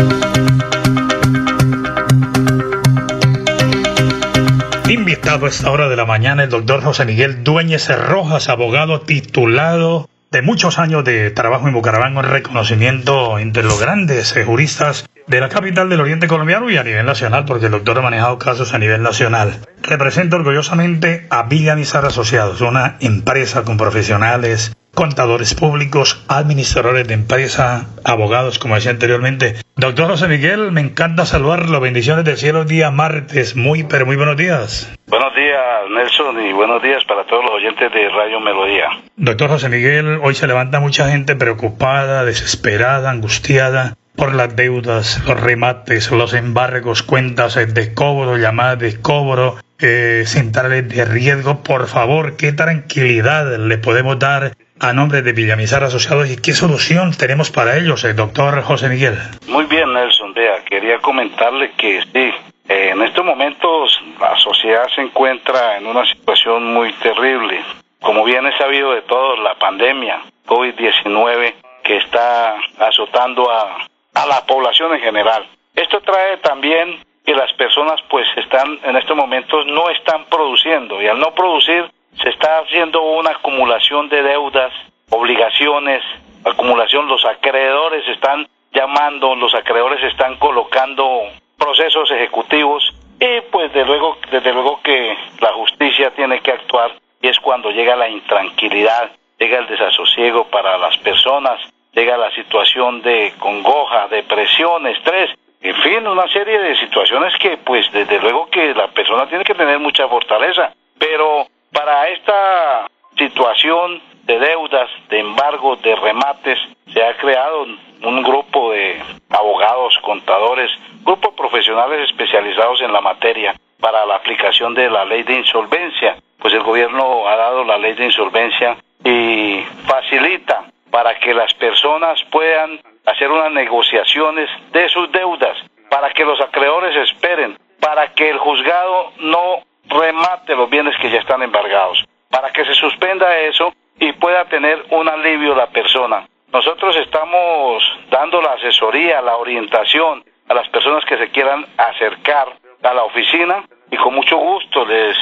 Invitado 4.90 5.46
a 5.46 5.50
esta 5.50 5.72
hora 5.72 5.88
de 5.88 5.96
la 5.96 6.06
mañana 6.06 6.44
el 6.44 6.50
doctor 6.50 6.84
José 6.84 7.06
Miguel 7.06 7.44
Dueñez 7.44 7.88
Rojas, 7.88 8.50
abogado 8.50 9.00
titulado 9.00 10.10
de 10.32 10.42
muchos 10.42 10.78
años 10.78 11.06
de 11.06 11.32
trabajo 11.32 11.70
en 11.70 11.74
Bucaramanga, 11.74 12.22
reconocimiento 12.22 13.40
entre 13.40 13.64
los 13.64 13.80
grandes 13.80 14.36
juristas 14.46 15.06
de 15.28 15.40
la 15.40 15.50
capital 15.50 15.90
del 15.90 16.02
Oriente 16.02 16.28
Colombiano 16.28 16.70
y 16.70 16.78
a 16.78 16.84
nivel 16.84 17.06
nacional, 17.06 17.46
porque 17.46 17.66
el 17.66 17.72
doctor 17.72 17.98
ha 17.98 18.02
manejado 18.02 18.38
casos 18.38 18.74
a 18.74 18.80
nivel 18.80 19.02
nacional. 19.02 19.60
Represento 19.82 20.36
orgullosamente 20.36 21.28
a 21.30 21.44
Villamizar 21.44 22.06
Asociados, 22.06 22.62
una 22.62 22.98
empresa 23.00 23.64
con 23.64 23.78
profesionales, 23.78 24.76
contadores 24.94 25.54
públicos, 25.54 26.24
administradores 26.28 27.08
de 27.08 27.14
empresa, 27.14 27.88
abogados, 28.04 28.60
como 28.60 28.76
decía 28.76 28.92
anteriormente. 28.92 29.56
Doctor 29.76 30.08
José 30.08 30.28
Miguel, 30.28 30.72
me 30.72 30.82
encanta 30.82 31.26
saludarlo. 31.26 31.80
Bendiciones 31.80 32.24
del 32.26 32.38
cielo, 32.38 32.64
día 32.64 32.92
martes. 32.92 33.56
Muy, 33.56 33.84
pero 33.84 34.06
muy 34.06 34.16
buenos 34.16 34.38
días. 34.38 34.92
Buenos 35.08 35.36
días, 35.36 35.60
Nelson, 35.92 36.42
y 36.46 36.54
buenos 36.54 36.82
días 36.82 37.04
para 37.06 37.26
todos 37.26 37.44
los 37.44 37.52
oyentes 37.56 37.92
de 37.92 38.10
Radio 38.10 38.40
Melodía. 38.40 38.90
Doctor 39.18 39.50
José 39.50 39.70
Miguel, 39.70 40.20
hoy 40.24 40.34
se 40.34 40.48
levanta 40.48 40.80
mucha 40.80 41.10
gente 41.10 41.36
preocupada, 41.36 42.24
desesperada, 42.24 43.12
angustiada 43.12 43.96
por 44.16 44.34
las 44.34 44.56
deudas, 44.56 45.24
los 45.26 45.40
remates, 45.40 46.12
los 46.12 46.34
embargos, 46.34 47.04
cuentas 47.04 47.56
de 47.56 47.94
cobro, 47.94 48.38
llamadas 48.38 48.80
de 48.80 49.02
cobro, 49.02 49.58
eh, 49.80 50.24
centrales 50.26 50.88
de 50.88 51.06
riesgo. 51.06 51.64
Por 51.64 51.88
favor, 51.88 52.38
¿qué 52.38 52.52
tranquilidad 52.54 53.58
le 53.58 53.78
podemos 53.78 54.18
dar 54.20 54.54
a 54.80 54.94
nombre 54.94 55.22
de 55.22 55.34
Villamizar 55.34 55.84
Asociados 55.84 56.30
y 56.30 56.38
qué 56.38 56.54
solución 56.54 57.12
tenemos 57.18 57.52
para 57.52 57.78
ellos, 57.78 58.04
el 58.04 58.16
doctor 58.16 58.62
José 58.62 58.90
Miguel? 58.90 59.18
Muy 59.48 59.66
bien, 59.66 59.94
Nelson. 59.94 60.34
Vea, 60.34 60.64
quería 60.66 61.00
comentarle 61.00 61.72
que 61.78 62.02
sí, 62.02 62.34
eh, 62.68 62.90
en 62.92 63.02
estos 63.02 63.26
momentos 63.26 64.02
la 64.20 64.38
sociedad 64.38 64.88
se 64.96 65.02
encuentra 65.02 65.78
en 65.78 65.88
una 65.88 66.06
situación 66.06 66.74
muy 66.74 66.92
terrible. 66.94 67.62
Como 68.02 68.24
bien 68.24 68.46
es 68.46 68.58
sabido 68.58 68.92
de 68.94 69.02
todos, 69.04 69.40
la 69.40 69.56
pandemia 69.56 70.22
COVID-19 70.46 71.54
que 71.84 71.98
está 71.98 72.56
azotando 72.80 73.50
a, 73.52 73.86
a 74.16 74.26
la 74.26 74.46
población 74.46 74.94
en 74.94 75.02
general. 75.02 75.46
Esto 75.76 76.02
trae 76.02 76.38
también 76.38 77.04
que 77.26 77.36
las 77.36 77.52
personas 77.54 78.02
pues 78.10 78.28
están 78.38 78.80
en 78.84 78.96
estos 78.96 79.16
momentos 79.16 79.66
no 79.68 79.90
están 79.90 80.26
produciendo 80.26 81.02
y 81.02 81.08
al 81.08 81.20
no 81.20 81.34
producir 81.34 81.90
se 82.22 82.30
está 82.30 82.60
haciendo 82.60 83.02
una 83.02 83.32
acumulación 83.32 84.08
de 84.10 84.24
deudas, 84.24 84.72
obligaciones, 85.10 86.04
acumulación, 86.46 87.08
los 87.08 87.26
acreedores 87.26 88.08
están 88.08 88.48
llamando, 88.72 89.36
los 89.36 89.54
acreedores 89.56 90.04
están 90.04 90.38
colocando 90.38 91.24
procesos 91.58 92.10
ejecutivos 92.12 92.94
y 93.20 93.42
pues 93.52 93.74
de 93.74 93.86
luego, 93.86 94.18
desde 94.30 94.54
luego 94.54 94.82
que 94.82 95.18
la 95.40 95.54
justicia 95.54 96.12
tiene 96.12 96.42
que 96.42 96.52
actuar 96.52 96.92
y 97.22 97.28
es 97.28 97.40
cuando 97.40 97.72
llega 97.72 97.96
la 97.96 98.08
intranquilidad, 98.08 99.12
llega 99.40 99.60
el 99.60 99.68
desasosiego 99.68 100.46
para 100.46 100.78
las 100.78 100.98
personas, 100.98 101.60
llega 101.96 102.18
la 102.18 102.32
situación 102.32 103.02
de 103.02 103.34
congoja, 103.40 104.08
depresión, 104.10 104.86
estrés, 104.88 105.32
en 105.62 105.76
fin, 105.76 106.06
una 106.06 106.28
serie 106.28 106.60
de 106.60 106.76
situaciones 106.76 107.34
que 107.38 107.58
pues 107.58 107.92
desde 107.92 108.20
luego 108.20 108.48
que 108.50 108.74
la 108.76 108.88
persona 108.90 109.28
tiene 109.28 109.44
que 109.44 109.56
tener 109.56 109.80
mucha 109.80 110.08
fortaleza, 110.08 110.74
pero 111.00 111.48
para 111.72 112.08
esta 112.10 112.88
situación 113.18 114.02
de 114.24 114.40
deudas, 114.40 114.90
de 115.10 115.20
embargos, 115.20 115.82
de 115.82 115.96
remates, 115.96 116.60
se 116.94 117.04
ha 117.04 117.16
creado 117.18 117.64
un 117.64 118.24
grupo 118.24 118.74
de 118.74 119.02
abogados, 119.30 119.98
contadores, 120.04 120.70
grupos 121.04 121.34
profesionales 121.34 122.10
especializados 122.10 122.82
en 122.82 122.92
la 122.92 123.02
materia 123.02 123.56
para 123.80 124.06
la 124.06 124.16
aplicación 124.16 124.74
de 124.74 124.90
la 124.90 125.06
ley 125.06 125.24
de 125.24 125.36
insolvencia. 125.36 126.18
Pues 126.40 126.54
el 126.54 126.64
gobierno 126.64 127.28
ha 127.28 127.36
dado 127.36 127.64
la 127.64 127.78
ley 127.78 127.94
de 127.94 128.06
insolvencia 128.06 128.78
y 129.04 129.64
facilita 129.88 130.66
para 130.96 131.20
que 131.20 131.34
las 131.34 131.54
personas 131.56 132.18
puedan 132.32 132.80
hacer 133.06 133.30
unas 133.30 133.52
negociaciones 133.52 134.50
de 134.72 134.88
sus 134.88 135.12
deudas, 135.12 135.58
para 135.90 136.10
que 136.12 136.24
los 136.24 136.40
acreedores 136.40 136.96
esperen, 137.10 137.58
para 137.82 138.14
que 138.14 138.30
el 138.30 138.38
juzgado 138.38 139.12
no 139.18 139.62
remate 139.90 140.56
los 140.56 140.70
bienes 140.70 140.96
que 141.02 141.10
ya 141.10 141.20
están 141.20 141.44
embargados, 141.44 142.06
para 142.30 142.50
que 142.54 142.64
se 142.64 142.74
suspenda 142.76 143.38
eso 143.40 143.74
y 144.00 144.14
pueda 144.14 144.46
tener 144.46 144.86
un 144.92 145.10
alivio 145.10 145.54
la 145.54 145.68
persona. 145.68 146.30
Nosotros 146.54 146.96
estamos 146.96 147.84
dando 148.10 148.42
la 148.42 148.54
asesoría, 148.54 149.22
la 149.22 149.36
orientación 149.36 150.24
a 150.48 150.54
las 150.54 150.70
personas 150.70 151.04
que 151.04 151.18
se 151.18 151.28
quieran 151.28 151.66
acercar 151.76 152.56
a 152.84 152.94
la 152.94 153.04
oficina 153.04 153.66
y 153.92 153.98
con 153.98 154.16
mucho 154.16 154.38
gusto 154.38 154.86
les 154.86 155.18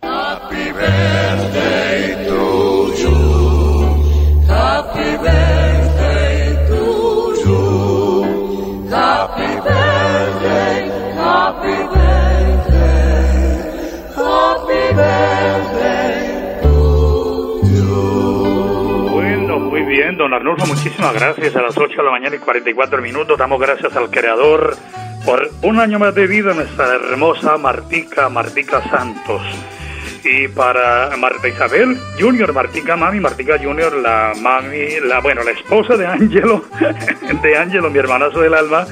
Happy 0.01 0.71
don 20.25 20.33
Arnulfo, 20.33 20.65
muchísimas 20.65 21.13
gracias. 21.13 21.55
A 21.55 21.61
las 21.61 21.77
8 21.77 21.97
de 21.97 22.03
la 22.03 22.09
mañana 22.09 22.35
y 22.35 22.39
44 22.39 22.99
minutos 22.99 23.37
damos 23.37 23.61
gracias 23.61 23.95
al 23.95 24.09
Creador 24.09 24.75
por 25.23 25.51
un 25.61 25.79
año 25.79 25.99
más 25.99 26.15
de 26.15 26.25
vida 26.25 26.51
nuestra 26.55 26.95
hermosa 26.95 27.57
Martica, 27.57 28.27
Martica 28.27 28.81
Santos. 28.89 29.43
Y 30.23 30.47
para 30.47 31.15
Marta 31.17 31.47
Isabel 31.47 31.95
Junior, 32.19 32.53
Martica 32.53 32.95
Mami, 32.95 33.19
Martica 33.19 33.59
Junior, 33.59 33.93
la 33.93 34.33
mami, 34.41 34.99
la 35.03 35.19
bueno, 35.19 35.43
la 35.43 35.51
esposa 35.51 35.95
de 35.95 36.07
Ángelo, 36.07 36.65
de 37.43 37.57
Ángelo, 37.57 37.91
mi 37.91 37.99
hermanazo 37.99 38.41
del 38.41 38.55
alma. 38.55 38.87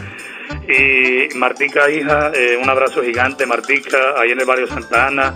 Y 0.70 1.36
Martica, 1.36 1.90
hija, 1.90 2.32
eh, 2.36 2.60
un 2.62 2.70
abrazo 2.70 3.02
gigante, 3.02 3.48
Martica, 3.48 3.98
ahí 4.22 4.32
en 4.34 4.40
el 4.40 4.46
barrio 4.46 4.68
Santa 4.68 5.08
Ana. 5.08 5.34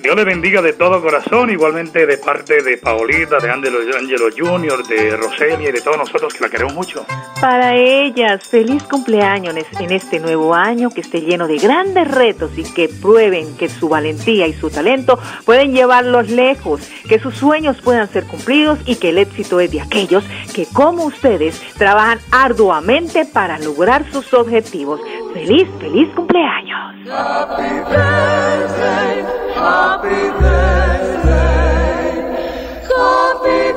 Dios 0.00 0.14
le 0.14 0.24
bendiga 0.24 0.62
de 0.62 0.72
todo 0.74 1.02
corazón, 1.02 1.50
igualmente 1.50 2.06
de 2.06 2.18
parte 2.18 2.62
de 2.62 2.78
Paolita, 2.78 3.38
de 3.38 3.50
Angelo, 3.50 3.78
Angelo 3.98 4.26
Junior, 4.36 4.86
de 4.86 5.16
Roselia 5.16 5.68
y 5.68 5.72
de 5.72 5.80
todos 5.80 5.98
nosotros 5.98 6.32
que 6.34 6.40
la 6.40 6.48
queremos 6.48 6.74
mucho. 6.74 7.04
Para 7.40 7.74
ellas, 7.74 8.46
feliz 8.48 8.82
cumpleaños 8.84 9.56
en 9.80 9.90
este 9.90 10.20
nuevo 10.20 10.54
año 10.54 10.90
que 10.90 11.00
esté 11.00 11.20
lleno 11.20 11.48
de 11.48 11.58
grandes 11.58 12.08
retos 12.08 12.56
y 12.56 12.62
que 12.62 12.88
prueben 12.88 13.56
que 13.56 13.68
su 13.68 13.88
valentía 13.88 14.46
y 14.46 14.52
su 14.52 14.70
talento 14.70 15.18
pueden 15.44 15.72
llevarlos 15.72 16.30
lejos, 16.30 16.88
que 17.08 17.18
sus 17.18 17.34
sueños 17.34 17.80
puedan 17.82 18.08
ser 18.08 18.24
cumplidos 18.24 18.78
y 18.86 18.96
que 18.96 19.10
el 19.10 19.18
éxito 19.18 19.58
es 19.58 19.72
de 19.72 19.80
aquellos 19.80 20.24
que 20.54 20.66
como 20.66 21.04
ustedes 21.06 21.60
trabajan 21.76 22.20
arduamente 22.30 23.24
para 23.24 23.58
lograr 23.58 24.04
sus 24.12 24.32
objetivos. 24.32 25.00
Feliz, 25.34 25.68
feliz 25.80 26.08
cumpleaños. 26.14 26.78
Happy 27.10 27.62
birthday, 27.88 29.47
happy 29.58 30.30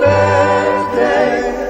birthday. 0.03 1.60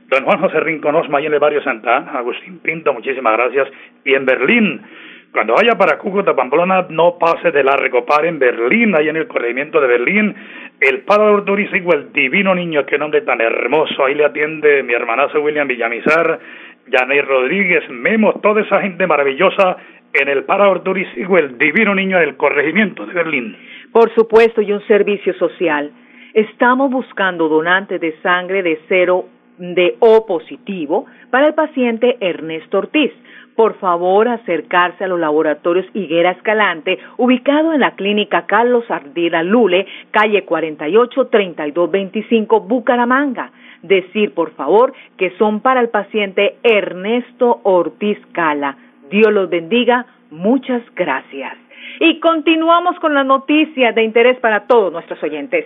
Don 0.09 0.23
Juan 0.23 0.39
José 0.39 0.59
Rincón 0.59 0.95
Osma, 0.95 1.17
ahí 1.17 1.25
en 1.25 1.33
el 1.33 1.39
barrio 1.39 1.63
Santa 1.63 1.97
Ana. 1.97 2.11
Agustín 2.19 2.59
Pinto, 2.59 2.93
muchísimas 2.93 3.33
gracias. 3.37 3.67
Y 4.03 4.13
en 4.13 4.25
Berlín, 4.25 4.81
cuando 5.31 5.55
vaya 5.55 5.73
para 5.75 5.97
Cúcuta, 5.97 6.35
Pamplona, 6.35 6.85
no 6.89 7.17
pase 7.17 7.51
de 7.51 7.63
la 7.63 7.75
recopar 7.75 8.25
en 8.25 8.39
Berlín, 8.39 8.95
ahí 8.95 9.09
en 9.09 9.17
el 9.17 9.27
corregimiento 9.27 9.81
de 9.81 9.87
Berlín. 9.87 10.35
El 10.79 11.01
parador 11.01 11.43
turístico, 11.43 11.93
el 11.93 12.13
divino 12.13 12.53
niño, 12.53 12.85
qué 12.85 12.97
nombre 12.97 13.21
tan 13.21 13.41
hermoso. 13.41 14.05
Ahí 14.05 14.15
le 14.15 14.25
atiende 14.25 14.83
mi 14.83 14.93
hermanazo 14.93 15.41
William 15.41 15.67
Villamizar, 15.67 16.39
Yaney 16.87 17.21
Rodríguez, 17.21 17.89
Memo, 17.89 18.33
toda 18.41 18.61
esa 18.61 18.81
gente 18.81 19.07
maravillosa 19.07 19.77
en 20.13 20.29
el 20.29 20.43
parador 20.43 20.83
turístico, 20.83 21.37
el 21.37 21.57
divino 21.57 21.95
niño 21.95 22.19
del 22.19 22.37
corregimiento 22.37 23.05
de 23.05 23.13
Berlín. 23.13 23.57
Por 23.91 24.13
supuesto, 24.13 24.61
y 24.61 24.71
un 24.71 24.85
servicio 24.87 25.33
social. 25.33 25.91
Estamos 26.33 26.91
buscando 26.91 27.47
donantes 27.47 27.99
de 27.99 28.13
sangre 28.21 28.61
de 28.61 28.79
cero 28.87 29.25
de 29.57 29.95
O 29.99 30.25
positivo 30.25 31.05
para 31.29 31.47
el 31.47 31.53
paciente 31.53 32.17
Ernesto 32.19 32.79
Ortiz. 32.79 33.11
Por 33.55 33.75
favor, 33.79 34.27
acercarse 34.27 35.05
a 35.05 35.07
los 35.07 35.19
laboratorios 35.19 35.85
Higuera 35.93 36.31
Escalante, 36.31 36.99
ubicado 37.17 37.71
en 37.71 37.79
la 37.79 37.91
clínica 37.91 38.45
Carlos 38.45 38.83
Ardila 38.89 39.43
Lule, 39.43 39.87
calle 40.11 40.43
48 40.43 41.27
3225, 41.27 42.59
Bucaramanga. 42.61 43.51
Decir, 43.81 44.33
por 44.33 44.51
favor, 44.55 44.93
que 45.17 45.31
son 45.37 45.61
para 45.61 45.79
el 45.79 45.89
paciente 45.89 46.57
Ernesto 46.63 47.61
Ortiz 47.63 48.17
Cala. 48.33 48.75
Dios 49.09 49.31
los 49.31 49.49
bendiga. 49.49 50.05
Muchas 50.31 50.81
gracias. 50.95 51.53
Y 51.99 52.19
continuamos 52.19 52.99
con 52.99 53.13
las 53.13 53.25
noticias 53.25 53.95
de 53.95 54.03
interés 54.03 54.37
para 54.39 54.67
todos 54.67 54.91
nuestros 54.91 55.21
oyentes. 55.23 55.65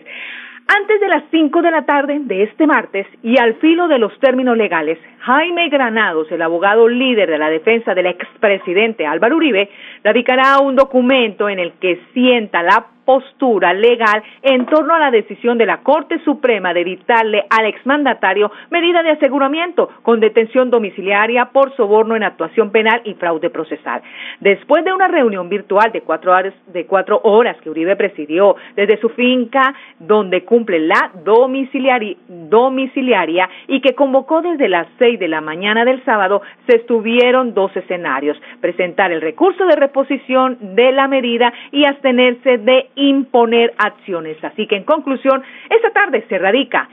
Antes 0.72 1.00
de 1.00 1.08
las 1.08 1.24
5 1.32 1.64
de 1.64 1.72
la 1.72 1.82
tarde 1.82 2.20
de 2.20 2.44
este 2.44 2.68
martes 2.68 3.08
y 3.24 3.40
al 3.40 3.56
filo 3.56 3.88
de 3.88 3.98
los 3.98 4.16
términos 4.20 4.56
legales, 4.56 5.00
Jaime 5.18 5.68
Granados, 5.68 6.32
el 6.32 6.44
abogado 6.44 6.88
líder 6.88 7.28
de 7.28 7.40
la 7.40 7.50
defensa 7.50 7.96
del 7.96 8.06
expresidente 8.06 9.08
Álvaro 9.08 9.38
Uribe, 9.38 9.68
radicará 10.04 10.60
un 10.60 10.76
documento 10.76 11.50
en 11.50 11.58
el 11.58 11.72
que 11.80 12.00
sienta 12.14 12.62
la 12.62 12.86
postura 13.10 13.74
legal 13.74 14.22
en 14.44 14.68
torno 14.68 14.94
a 14.94 15.00
la 15.00 15.10
decisión 15.10 15.58
de 15.58 15.66
la 15.66 15.78
Corte 15.78 16.20
Suprema 16.24 16.76
de 16.76 16.84
dictarle 16.84 17.44
al 17.50 17.66
exmandatario 17.66 18.52
medida 18.70 19.02
de 19.02 19.10
aseguramiento 19.10 19.90
con 20.04 20.20
detención 20.20 20.70
domiciliaria 20.70 21.46
por 21.46 21.76
soborno 21.76 22.16
en 22.16 22.22
actuación 22.22 22.70
penal 22.70 23.02
y 23.06 23.16
fraude 23.16 23.50
procesal. 23.50 24.04
Después 24.42 24.86
de 24.86 24.94
una 24.94 25.08
reunión 25.08 25.50
virtual 25.50 25.92
de 25.92 26.02
cuatro 26.02 26.34
horas, 26.34 26.54
de 26.68 26.86
cuatro 26.86 27.20
horas 27.24 27.58
que 27.64 27.72
Uribe 27.72 27.96
presidió 27.96 28.56
desde 28.76 29.00
su 29.02 29.10
finca 29.10 29.74
donde 29.98 30.44
cumple 30.46 30.78
la 30.78 31.10
domiciliaria, 31.24 32.16
domiciliaria 32.28 33.50
y 33.68 33.82
que 33.82 33.96
convocó 33.96 34.44
desde 34.44 34.70
las 34.70 34.86
seis 35.00 35.20
de 35.20 35.30
la 35.30 35.42
mañana 35.42 35.84
del 35.84 36.06
sábado, 36.06 36.44
se 36.68 36.76
estuvieron 36.76 37.56
dos 37.56 37.76
escenarios, 37.76 38.40
presentar 38.62 39.12
el 39.12 39.22
recurso 39.22 39.66
de 39.66 39.76
reposición 39.76 40.76
de 40.76 40.92
la 40.92 41.08
medida 41.08 41.52
y 41.72 41.86
abstenerse 41.86 42.60
de 42.60 42.90
imponer 43.00 43.74
acciones. 43.78 44.44
Así 44.44 44.68
que 44.68 44.76
en 44.76 44.84
conclusión, 44.84 45.44
esta 45.70 45.92
tarde 45.92 46.26
se 46.28 46.38
radica, 46.38 46.90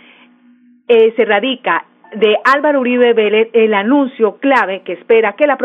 eh, 0.88 1.12
se 1.16 1.24
radica 1.24 1.84
de 2.14 2.36
Álvaro 2.44 2.80
Uribe 2.80 3.12
Vélez 3.12 3.48
el 3.52 3.74
anuncio 3.74 4.38
clave 4.38 4.82
que 4.84 4.92
espera 4.92 5.32
que 5.32 5.46
la, 5.46 5.58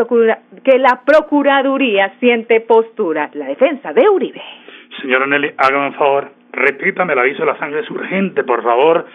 que 0.64 0.78
la 0.78 1.02
Procuraduría 1.04 2.14
siente 2.18 2.60
postura, 2.60 3.30
la 3.34 3.46
defensa 3.46 3.92
de 3.92 4.08
Uribe. 4.08 4.42
Señora 5.00 5.26
Nelly, 5.26 5.52
hágame 5.56 5.86
un 5.86 5.94
favor, 5.94 6.30
repítame 6.52 7.12
el 7.12 7.18
aviso 7.18 7.40
de 7.40 7.46
la 7.46 7.58
sangre 7.58 7.80
es 7.80 7.90
urgente, 7.90 8.44
por 8.44 8.62
favor, 8.62 9.06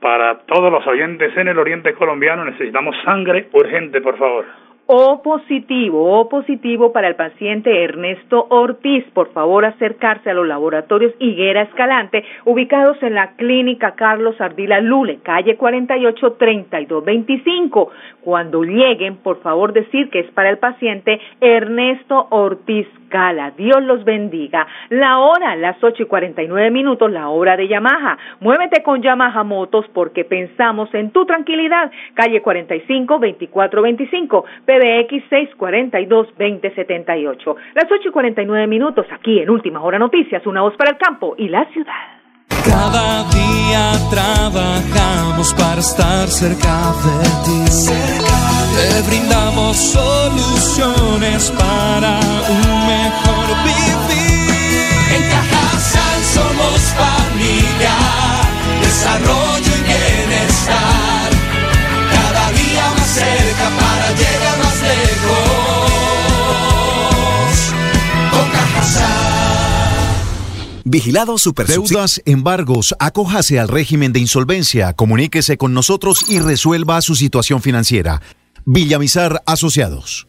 para 0.00 0.38
todos 0.46 0.70
los 0.70 0.86
oyentes 0.86 1.36
en 1.36 1.48
el 1.48 1.58
oriente 1.58 1.94
colombiano, 1.94 2.44
necesitamos 2.44 2.96
sangre 3.04 3.48
urgente, 3.52 4.00
por 4.00 4.16
favor. 4.16 4.46
O 4.88 5.20
positivo, 5.20 6.20
O 6.20 6.28
positivo 6.28 6.92
para 6.92 7.08
el 7.08 7.16
paciente 7.16 7.82
Ernesto 7.82 8.46
Ortiz. 8.50 9.04
Por 9.12 9.32
favor, 9.32 9.64
acercarse 9.64 10.30
a 10.30 10.34
los 10.34 10.46
laboratorios 10.46 11.12
Higuera 11.18 11.62
Escalante, 11.62 12.24
ubicados 12.44 13.02
en 13.02 13.14
la 13.14 13.32
clínica 13.32 13.96
Carlos 13.96 14.40
Ardila 14.40 14.80
Lule, 14.80 15.18
calle 15.24 15.56
48 15.56 16.32
3225. 16.34 17.90
Cuando 18.22 18.62
lleguen, 18.62 19.16
por 19.16 19.40
favor, 19.40 19.72
decir 19.72 20.08
que 20.10 20.20
es 20.20 20.30
para 20.30 20.50
el 20.50 20.58
paciente 20.58 21.20
Ernesto 21.40 22.28
Ortiz 22.30 22.86
Cala. 23.08 23.52
Dios 23.56 23.82
los 23.82 24.04
bendiga. 24.04 24.66
La 24.90 25.18
hora, 25.18 25.56
las 25.56 25.82
ocho 25.82 26.04
y 26.04 26.06
49 26.06 26.70
minutos, 26.70 27.10
la 27.10 27.28
hora 27.28 27.56
de 27.56 27.68
Yamaha. 27.68 28.18
Muévete 28.40 28.82
con 28.82 29.02
Yamaha 29.02 29.42
Motos 29.44 29.86
porque 29.92 30.24
pensamos 30.24 30.92
en 30.94 31.10
tu 31.10 31.24
tranquilidad. 31.24 31.90
Calle 32.14 32.42
45 32.42 33.14
2425 33.14 34.44
PBX 34.76 35.24
642-2078. 35.58 37.56
Las 37.74 37.90
8 37.90 38.08
y 38.08 38.10
49 38.12 38.66
minutos 38.66 39.06
aquí 39.10 39.38
en 39.40 39.48
Última 39.50 39.80
Hora 39.82 39.98
Noticias, 39.98 40.46
una 40.46 40.62
voz 40.62 40.76
para 40.76 40.90
el 40.90 40.98
campo 40.98 41.34
y 41.38 41.48
la 41.48 41.64
ciudad. 41.72 41.92
Cada 42.64 43.24
día 43.30 43.92
trabajamos 44.10 45.54
para 45.54 45.80
estar 45.80 46.28
cerca 46.28 46.92
de 47.04 47.24
ti. 47.44 47.64
Te 48.76 49.02
brindamos 49.08 49.76
soluciones 49.76 51.50
para 51.52 52.20
un 52.50 52.86
mejor 52.86 53.46
vivir. 53.64 54.50
En 55.16 55.22
Cajasal 55.30 56.20
somos 56.22 56.94
familia, 57.00 57.96
desarrollo 58.82 59.72
y 59.72 59.82
bienestar. 59.88 61.30
Cada 62.12 62.50
día 62.52 62.84
más 62.98 63.08
cerca 63.08 63.45
Vigilado 70.88 71.36
Super 71.36 71.66
Deudas, 71.66 72.22
embargos, 72.26 72.94
acójase 73.00 73.58
al 73.58 73.66
régimen 73.66 74.12
de 74.12 74.20
insolvencia, 74.20 74.92
comuníquese 74.92 75.56
con 75.56 75.74
nosotros 75.74 76.30
y 76.30 76.38
resuelva 76.38 77.00
su 77.02 77.16
situación 77.16 77.60
financiera. 77.60 78.22
Villamizar 78.64 79.42
Asociados. 79.46 80.28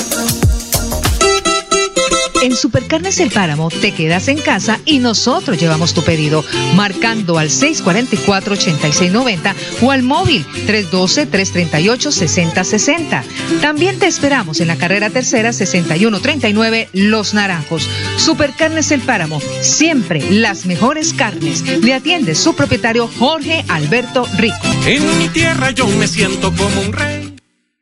En 2.43 2.56
Supercarnes 2.56 3.19
El 3.19 3.32
Páramo 3.32 3.69
te 3.69 3.93
quedas 3.93 4.28
en 4.28 4.38
casa 4.38 4.80
y 4.86 5.00
nosotros 5.00 5.60
llevamos 5.60 5.95
tu 5.95 6.04
pedido 6.04 6.45
marcando 6.76 7.39
al 7.39 7.50
644-8690 7.50 9.56
o 9.82 9.89
al 9.91 10.04
móvil 10.04 10.45
312-338-6060. 10.67 13.23
También 13.60 13.97
te 13.97 14.06
esperamos 14.06 14.62
en 14.62 14.67
la 14.67 14.78
carrera 14.78 15.10
tercera 15.10 15.52
6139 15.52 16.89
Los 16.93 17.34
Naranjos. 17.34 17.89
Supercarnes 18.17 18.91
El 18.91 19.02
Páramo, 19.02 19.41
siempre 19.62 20.21
las 20.30 20.67
mejores 20.67 21.13
carnes. 21.13 21.63
Le 21.82 21.95
atiende 21.95 22.36
su 22.36 22.54
propietario 22.56 23.10
Jorge 23.17 23.65
Alberto 23.67 24.28
Rico. 24.38 24.56
En 24.86 25.17
mi 25.17 25.28
tierra 25.30 25.71
yo 25.71 25.88
me 25.88 26.08
siento 26.08 26.54
como 26.54 26.82
un 26.82 26.93
rey. 26.93 27.27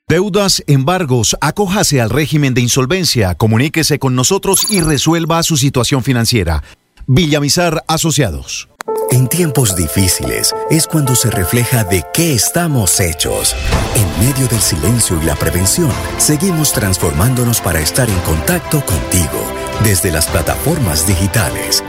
Deudas, 0.08 0.64
embargos, 0.68 1.36
acójase 1.42 2.00
al 2.00 2.12
régimen 2.12 2.54
de 2.54 2.62
insolvencia, 2.62 3.34
comuníquese 3.34 3.98
con 3.98 4.14
nosotros 4.14 4.70
y 4.70 4.82
resuelva 4.82 5.42
su 5.42 5.58
situación 5.58 6.04
financiera. 6.04 6.62
Villamizar 7.08 7.84
Asociados. 7.88 8.70
En 9.10 9.28
tiempos 9.28 9.76
difíciles 9.76 10.54
es 10.70 10.86
cuando 10.86 11.16
se 11.16 11.32
refleja 11.32 11.84
de 11.84 12.04
qué 12.14 12.36
estamos 12.36 13.00
hechos. 13.00 13.56
En 13.96 14.28
medio 14.28 14.48
del 14.48 14.60
silencio 14.60 15.20
y 15.20 15.26
la 15.26 15.36
prevención, 15.36 15.92
seguimos 16.20 16.72
transformándonos 16.72 17.60
para 17.60 17.80
estar 17.80 18.08
en 18.08 18.20
contacto 18.20 18.86
contigo 18.86 19.42
desde 19.84 20.12
las 20.12 20.28
plataformas 20.28 21.08
digitales. 21.08 21.84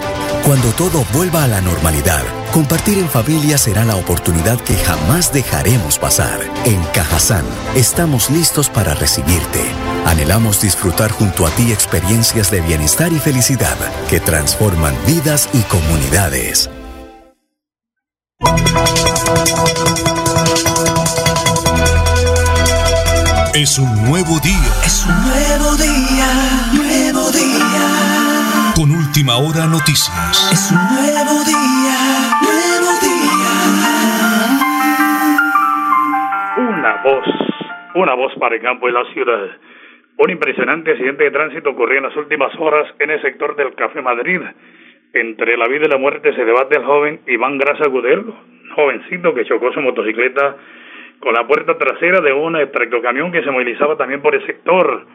Cuando 0.47 0.71
todo 0.75 1.05
vuelva 1.13 1.43
a 1.43 1.49
la 1.49 1.61
normalidad, 1.61 2.23
compartir 2.53 2.99
en 2.99 3.09
familia 3.09 3.59
será 3.59 3.85
la 3.85 3.97
oportunidad 3.97 4.61
que 4.61 4.77
jamás 4.77 5.33
dejaremos 5.33 5.99
pasar. 5.99 6.39
En 6.65 6.81
Cajazán 6.95 7.45
estamos 7.75 8.31
listos 8.31 8.71
para 8.71 8.95
recibirte. 8.95 9.61
Anhelamos 10.05 10.61
disfrutar 10.61 11.11
junto 11.11 11.49
a 11.49 11.51
ti 11.51 11.73
experiencias 11.73 12.53
de 12.53 12.61
bienestar 12.61 13.13
y 13.13 13.19
felicidad 13.19 13.77
que 14.09 14.21
transforman 14.21 14.95
vidas 15.05 15.49
y 15.53 15.63
comunidades. 15.63 16.71
Es 23.53 23.79
un 23.81 24.05
nuevo 24.05 24.39
día. 24.39 24.73
Es 24.85 25.07
un 25.07 25.23
nuevo 25.23 25.77
día, 25.77 26.71
nuevo 26.73 27.31
día. 27.33 27.96
Última 29.17 29.39
hora 29.39 29.65
noticias. 29.65 30.53
Es 30.53 30.71
un 30.71 30.77
nuevo 30.93 31.41
día, 31.49 31.97
nuevo 32.45 32.93
día. 33.01 33.49
Una 36.59 37.03
voz, 37.03 37.25
una 37.95 38.13
voz 38.13 38.35
para 38.39 38.57
el 38.57 38.61
campo 38.61 38.91
y 38.91 38.93
la 38.93 39.07
ciudad. 39.15 39.57
Un 40.19 40.31
impresionante 40.31 40.91
accidente 40.91 41.25
de 41.25 41.31
tránsito 41.31 41.71
ocurrió 41.71 41.97
en 41.97 42.05
las 42.05 42.17
últimas 42.19 42.55
horas 42.59 42.93
en 42.99 43.09
el 43.09 43.23
sector 43.23 43.57
del 43.57 43.75
Café 43.75 44.03
Madrid. 44.03 44.43
Entre 45.15 45.57
la 45.57 45.67
vida 45.67 45.87
y 45.87 45.89
la 45.89 45.97
muerte 45.97 46.35
se 46.35 46.45
debate 46.45 46.77
el 46.77 46.85
joven 46.85 47.21
Iván 47.27 47.57
Grasa 47.57 47.89
Gudelo, 47.89 48.35
jovencito 48.75 49.33
que 49.33 49.47
chocó 49.47 49.73
su 49.73 49.81
motocicleta 49.81 50.57
con 51.21 51.33
la 51.33 51.47
puerta 51.47 51.79
trasera 51.79 52.21
de 52.21 52.35
un 52.35 52.53
tractocamión 52.71 53.33
que 53.33 53.43
se 53.43 53.51
movilizaba 53.51 53.97
también 53.97 54.21
por 54.21 54.35
el 54.35 54.45
sector. 54.45 55.07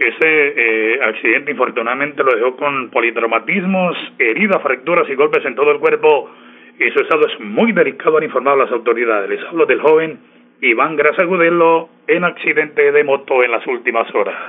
Ese 0.00 0.14
eh, 0.24 0.98
accidente 1.02 1.50
infortunadamente 1.50 2.24
lo 2.24 2.34
dejó 2.34 2.56
con 2.56 2.88
politraumatismos, 2.88 3.98
heridas, 4.18 4.62
fracturas 4.62 5.06
y 5.10 5.14
golpes 5.14 5.44
en 5.44 5.54
todo 5.54 5.72
el 5.72 5.78
cuerpo 5.78 6.30
y 6.78 6.90
su 6.90 7.00
estado 7.00 7.26
es 7.26 7.38
muy 7.38 7.72
delicado, 7.72 8.16
han 8.16 8.24
informado 8.24 8.56
las 8.56 8.72
autoridades. 8.72 9.28
Les 9.28 9.46
hablo 9.46 9.66
del 9.66 9.82
joven 9.82 10.18
Iván 10.62 10.96
Grasa 10.96 11.24
Gudelo 11.24 11.90
en 12.06 12.24
accidente 12.24 12.92
de 12.92 13.04
moto 13.04 13.44
en 13.44 13.50
las 13.50 13.66
últimas 13.66 14.06
horas. 14.14 14.40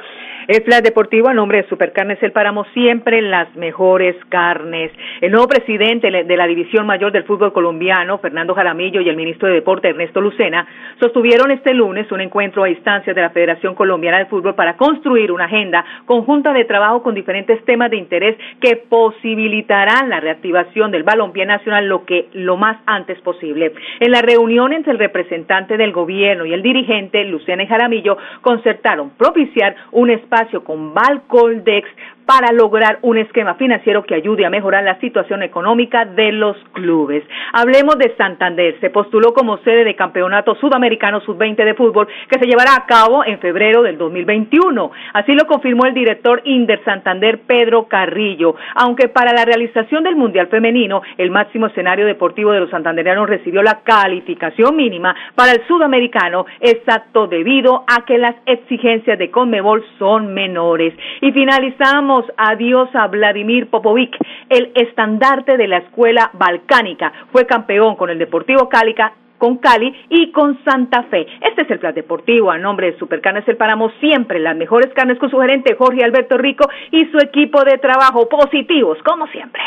El 0.47 0.63
Flash 0.63 0.81
Deportivo, 0.81 1.27
a 1.27 1.33
nombre 1.35 1.61
de 1.61 1.69
Supercarnes 1.69 2.21
El 2.23 2.31
Páramo, 2.31 2.65
siempre 2.73 3.21
las 3.21 3.55
mejores 3.55 4.15
carnes. 4.29 4.91
El 5.21 5.31
nuevo 5.31 5.47
presidente 5.47 6.09
de 6.09 6.37
la 6.37 6.47
División 6.47 6.87
Mayor 6.87 7.11
del 7.11 7.25
Fútbol 7.25 7.53
Colombiano, 7.53 8.17
Fernando 8.17 8.55
Jaramillo, 8.55 9.01
y 9.01 9.09
el 9.09 9.15
ministro 9.15 9.47
de 9.47 9.55
Deporte, 9.55 9.89
Ernesto 9.89 10.19
Lucena, 10.19 10.65
sostuvieron 10.99 11.51
este 11.51 11.75
lunes 11.75 12.11
un 12.11 12.21
encuentro 12.21 12.63
a 12.63 12.69
instancias 12.69 13.15
de 13.15 13.21
la 13.21 13.29
Federación 13.29 13.75
Colombiana 13.75 14.17
de 14.17 14.25
Fútbol 14.25 14.55
para 14.55 14.77
construir 14.77 15.31
una 15.31 15.45
agenda 15.45 15.85
conjunta 16.05 16.53
de 16.53 16.65
trabajo 16.65 17.03
con 17.03 17.13
diferentes 17.13 17.63
temas 17.65 17.91
de 17.91 17.97
interés 17.97 18.35
que 18.59 18.77
posibilitarán 18.77 20.09
la 20.09 20.19
reactivación 20.19 20.89
del 20.89 21.03
balompié 21.03 21.45
nacional 21.45 21.87
lo 21.87 22.03
que 22.05 22.29
lo 22.33 22.57
más 22.57 22.77
antes 22.87 23.19
posible. 23.21 23.73
En 23.99 24.11
la 24.11 24.23
reunión 24.23 24.73
entre 24.73 24.91
el 24.91 24.99
representante 24.99 25.77
del 25.77 25.91
gobierno 25.91 26.45
y 26.45 26.53
el 26.53 26.63
dirigente, 26.63 27.23
Lucena 27.25 27.63
y 27.63 27.67
Jaramillo, 27.67 28.17
concertaron 28.41 29.11
propiciar 29.11 29.75
un 29.91 30.09
espacio 30.09 30.30
espacio 30.31 30.63
con 30.63 30.93
Valcoldex 30.93 31.87
para 32.25 32.51
lograr 32.51 32.99
un 33.01 33.17
esquema 33.17 33.55
financiero 33.55 34.03
que 34.03 34.15
ayude 34.15 34.45
a 34.45 34.49
mejorar 34.49 34.83
la 34.83 34.99
situación 34.99 35.43
económica 35.43 36.05
de 36.05 36.31
los 36.31 36.57
clubes. 36.73 37.23
Hablemos 37.53 37.97
de 37.97 38.15
Santander. 38.15 38.79
Se 38.79 38.89
postuló 38.89 39.33
como 39.33 39.57
sede 39.59 39.83
de 39.83 39.95
Campeonato 39.95 40.55
Sudamericano 40.55 41.21
Sub-20 41.21 41.65
de 41.65 41.73
fútbol 41.73 42.07
que 42.29 42.39
se 42.39 42.45
llevará 42.45 42.75
a 42.75 42.85
cabo 42.85 43.25
en 43.25 43.39
febrero 43.39 43.83
del 43.83 43.97
2021. 43.97 44.91
Así 45.13 45.33
lo 45.33 45.45
confirmó 45.45 45.85
el 45.85 45.93
director 45.93 46.41
Inder 46.45 46.83
Santander, 46.83 47.41
Pedro 47.45 47.87
Carrillo. 47.87 48.55
Aunque 48.75 49.09
para 49.09 49.33
la 49.33 49.45
realización 49.45 50.03
del 50.03 50.15
Mundial 50.15 50.47
Femenino, 50.47 51.01
el 51.17 51.31
máximo 51.31 51.67
escenario 51.67 52.05
deportivo 52.05 52.51
de 52.51 52.61
los 52.61 52.69
santanderianos 52.69 53.29
recibió 53.29 53.61
la 53.61 53.81
calificación 53.83 54.75
mínima 54.75 55.15
para 55.35 55.53
el 55.53 55.65
sudamericano, 55.67 56.45
exacto 56.59 57.27
debido 57.27 57.83
a 57.87 58.05
que 58.05 58.17
las 58.17 58.35
exigencias 58.45 59.17
de 59.17 59.31
Conmebol 59.31 59.83
son 59.97 60.33
menores. 60.33 60.93
Y 61.21 61.31
finalizamos 61.31 62.20
adiós 62.37 62.89
a 62.95 63.07
Vladimir 63.07 63.69
Popovic, 63.69 64.17
el 64.49 64.71
estandarte 64.75 65.57
de 65.57 65.67
la 65.67 65.77
escuela 65.77 66.31
balcánica. 66.33 67.11
Fue 67.31 67.45
campeón 67.45 67.95
con 67.95 68.09
el 68.09 68.19
Deportivo 68.19 68.69
Cálica 68.69 69.13
con 69.41 69.57
Cali 69.57 69.91
y 70.07 70.31
con 70.31 70.63
Santa 70.63 71.01
Fe. 71.09 71.25
Este 71.41 71.63
es 71.63 71.71
el 71.71 71.79
plan 71.79 71.95
deportivo 71.95 72.51
a 72.51 72.59
nombre 72.59 72.91
de 72.91 72.99
Supercarnes 72.99 73.47
El 73.47 73.57
Páramo, 73.57 73.89
siempre 73.99 74.37
las 74.37 74.55
mejores 74.55 74.93
carnes 74.93 75.17
con 75.17 75.31
su 75.31 75.39
gerente 75.39 75.73
Jorge 75.75 76.03
Alberto 76.03 76.37
Rico 76.37 76.69
y 76.91 77.07
su 77.07 77.17
equipo 77.17 77.63
de 77.63 77.79
trabajo 77.79 78.29
positivos, 78.29 78.99
como 79.03 79.25
siempre. 79.29 79.59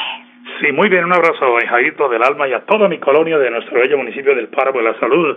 Sí, 0.60 0.70
muy 0.70 0.88
bien, 0.88 1.04
un 1.04 1.12
abrazo 1.12 1.56
a 1.56 1.66
Jaito 1.66 2.08
del 2.08 2.22
Alma 2.22 2.46
y 2.46 2.52
a 2.52 2.60
toda 2.60 2.88
mi 2.88 2.98
colonia 2.98 3.36
de 3.36 3.50
nuestro 3.50 3.80
bello 3.80 3.98
municipio 3.98 4.32
del 4.36 4.46
Páramo 4.46 4.78
de 4.78 4.84
la 4.84 5.00
Salud. 5.00 5.36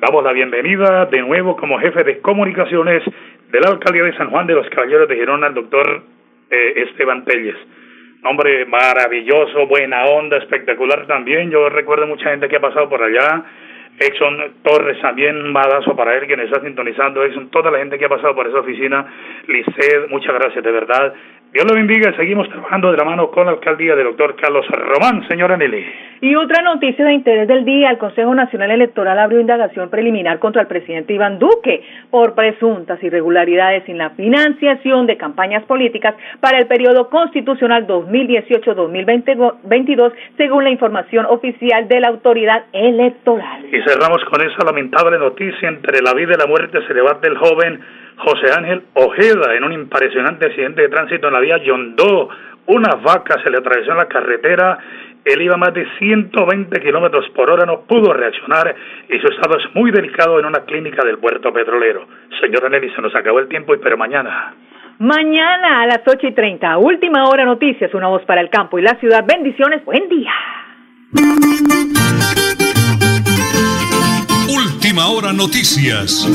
Damos 0.00 0.24
la 0.24 0.32
bienvenida 0.32 1.04
de 1.04 1.20
nuevo 1.20 1.54
como 1.54 1.78
jefe 1.78 2.04
de 2.04 2.20
comunicaciones 2.20 3.02
de 3.50 3.60
la 3.60 3.68
alcaldía 3.68 4.04
de 4.04 4.16
San 4.16 4.30
Juan 4.30 4.46
de 4.46 4.54
los 4.54 4.68
Caballeros 4.70 5.10
de 5.10 5.16
Girona 5.16 5.48
al 5.48 5.54
doctor 5.54 6.02
eh, 6.54 6.82
Esteban 6.88 7.24
Telles. 7.24 7.56
Hombre, 8.24 8.64
maravilloso, 8.66 9.66
buena 9.66 10.04
onda, 10.06 10.38
espectacular 10.38 11.06
también. 11.06 11.50
Yo 11.50 11.68
recuerdo 11.68 12.06
mucha 12.06 12.30
gente 12.30 12.48
que 12.48 12.56
ha 12.56 12.60
pasado 12.60 12.88
por 12.88 13.02
allá. 13.02 13.44
Exxon 13.98 14.54
Torres 14.62 15.00
también, 15.00 15.36
un 15.36 15.52
para 15.94 16.16
él, 16.16 16.26
quien 16.26 16.40
está 16.40 16.60
sintonizando. 16.60 17.22
Exxon, 17.22 17.50
toda 17.50 17.70
la 17.70 17.78
gente 17.78 17.98
que 17.98 18.06
ha 18.06 18.08
pasado 18.08 18.34
por 18.34 18.46
esa 18.46 18.60
oficina. 18.60 19.06
Liced, 19.46 20.08
muchas 20.08 20.34
gracias, 20.34 20.64
de 20.64 20.72
verdad. 20.72 21.14
Dios 21.54 21.64
lo 21.70 21.76
bendiga, 21.76 22.12
seguimos 22.16 22.48
trabajando 22.48 22.90
de 22.90 22.96
la 22.96 23.04
mano 23.04 23.30
con 23.30 23.46
la 23.46 23.52
alcaldía 23.52 23.94
del 23.94 24.06
doctor 24.06 24.34
Carlos 24.34 24.66
Román, 24.66 25.24
señora 25.28 25.56
Nelly. 25.56 25.86
Y 26.20 26.34
otra 26.34 26.62
noticia 26.62 27.04
de 27.04 27.12
interés 27.12 27.46
del 27.46 27.64
día, 27.64 27.90
el 27.90 27.98
Consejo 27.98 28.34
Nacional 28.34 28.72
Electoral 28.72 29.16
abrió 29.20 29.38
indagación 29.38 29.88
preliminar 29.88 30.40
contra 30.40 30.62
el 30.62 30.66
presidente 30.66 31.12
Iván 31.12 31.38
Duque 31.38 31.84
por 32.10 32.34
presuntas 32.34 33.00
irregularidades 33.04 33.88
en 33.88 33.98
la 33.98 34.10
financiación 34.10 35.06
de 35.06 35.16
campañas 35.16 35.62
políticas 35.62 36.16
para 36.40 36.58
el 36.58 36.66
periodo 36.66 37.08
constitucional 37.08 37.86
2018-2022, 37.86 40.12
según 40.36 40.64
la 40.64 40.70
información 40.70 41.24
oficial 41.26 41.86
de 41.86 42.00
la 42.00 42.08
autoridad 42.08 42.64
electoral. 42.72 43.64
Y 43.66 43.80
cerramos 43.88 44.24
con 44.24 44.40
esa 44.40 44.64
lamentable 44.64 45.20
noticia, 45.20 45.68
entre 45.68 46.02
la 46.02 46.14
vida 46.14 46.32
y 46.34 46.36
la 46.36 46.48
muerte 46.48 46.80
se 46.84 46.94
debate 46.94 47.28
el 47.28 47.38
joven 47.38 47.78
José 48.16 48.52
Ángel 48.56 48.82
Ojeda 48.94 49.54
en 49.54 49.64
un 49.64 49.72
impresionante 49.72 50.46
accidente 50.46 50.82
de 50.82 50.88
tránsito 50.88 51.28
en 51.28 51.34
la 51.34 51.40
vía 51.40 51.58
Yondó. 51.58 52.28
Una 52.66 52.94
vaca 52.96 53.42
se 53.42 53.50
le 53.50 53.58
atravesó 53.58 53.92
en 53.92 53.98
la 53.98 54.08
carretera. 54.08 54.78
Él 55.24 55.40
iba 55.40 55.54
a 55.54 55.58
más 55.58 55.72
de 55.72 55.86
120 55.98 56.80
kilómetros 56.80 57.28
por 57.30 57.50
hora, 57.50 57.64
no 57.64 57.82
pudo 57.82 58.12
reaccionar 58.12 58.74
y 59.08 59.18
su 59.18 59.26
estado 59.28 59.58
es 59.58 59.74
muy 59.74 59.90
delicado 59.90 60.38
en 60.38 60.44
una 60.46 60.64
clínica 60.64 61.02
del 61.04 61.18
puerto 61.18 61.52
petrolero. 61.52 62.06
Señora 62.40 62.68
Nelly, 62.68 62.90
se 62.90 63.00
nos 63.00 63.14
acabó 63.14 63.38
el 63.40 63.48
tiempo, 63.48 63.74
y 63.74 63.78
pero 63.78 63.96
mañana. 63.96 64.54
Mañana 64.98 65.82
a 65.82 65.86
las 65.86 66.00
8 66.06 66.26
y 66.28 66.32
30, 66.32 66.78
última 66.78 67.24
hora 67.24 67.44
noticias, 67.44 67.92
una 67.94 68.08
voz 68.08 68.22
para 68.24 68.40
el 68.40 68.50
campo 68.50 68.78
y 68.78 68.82
la 68.82 68.94
ciudad. 69.00 69.24
Bendiciones, 69.26 69.84
buen 69.84 70.08
día. 70.08 70.32
Última 74.48 75.08
hora 75.08 75.32
noticias. 75.32 76.28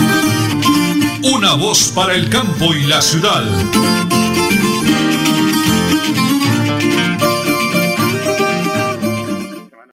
Una 1.21 1.53
voz 1.55 1.91
para 1.93 2.15
el 2.15 2.29
campo 2.29 2.73
y 2.73 2.83
la 2.83 3.01
ciudad. 3.01 3.43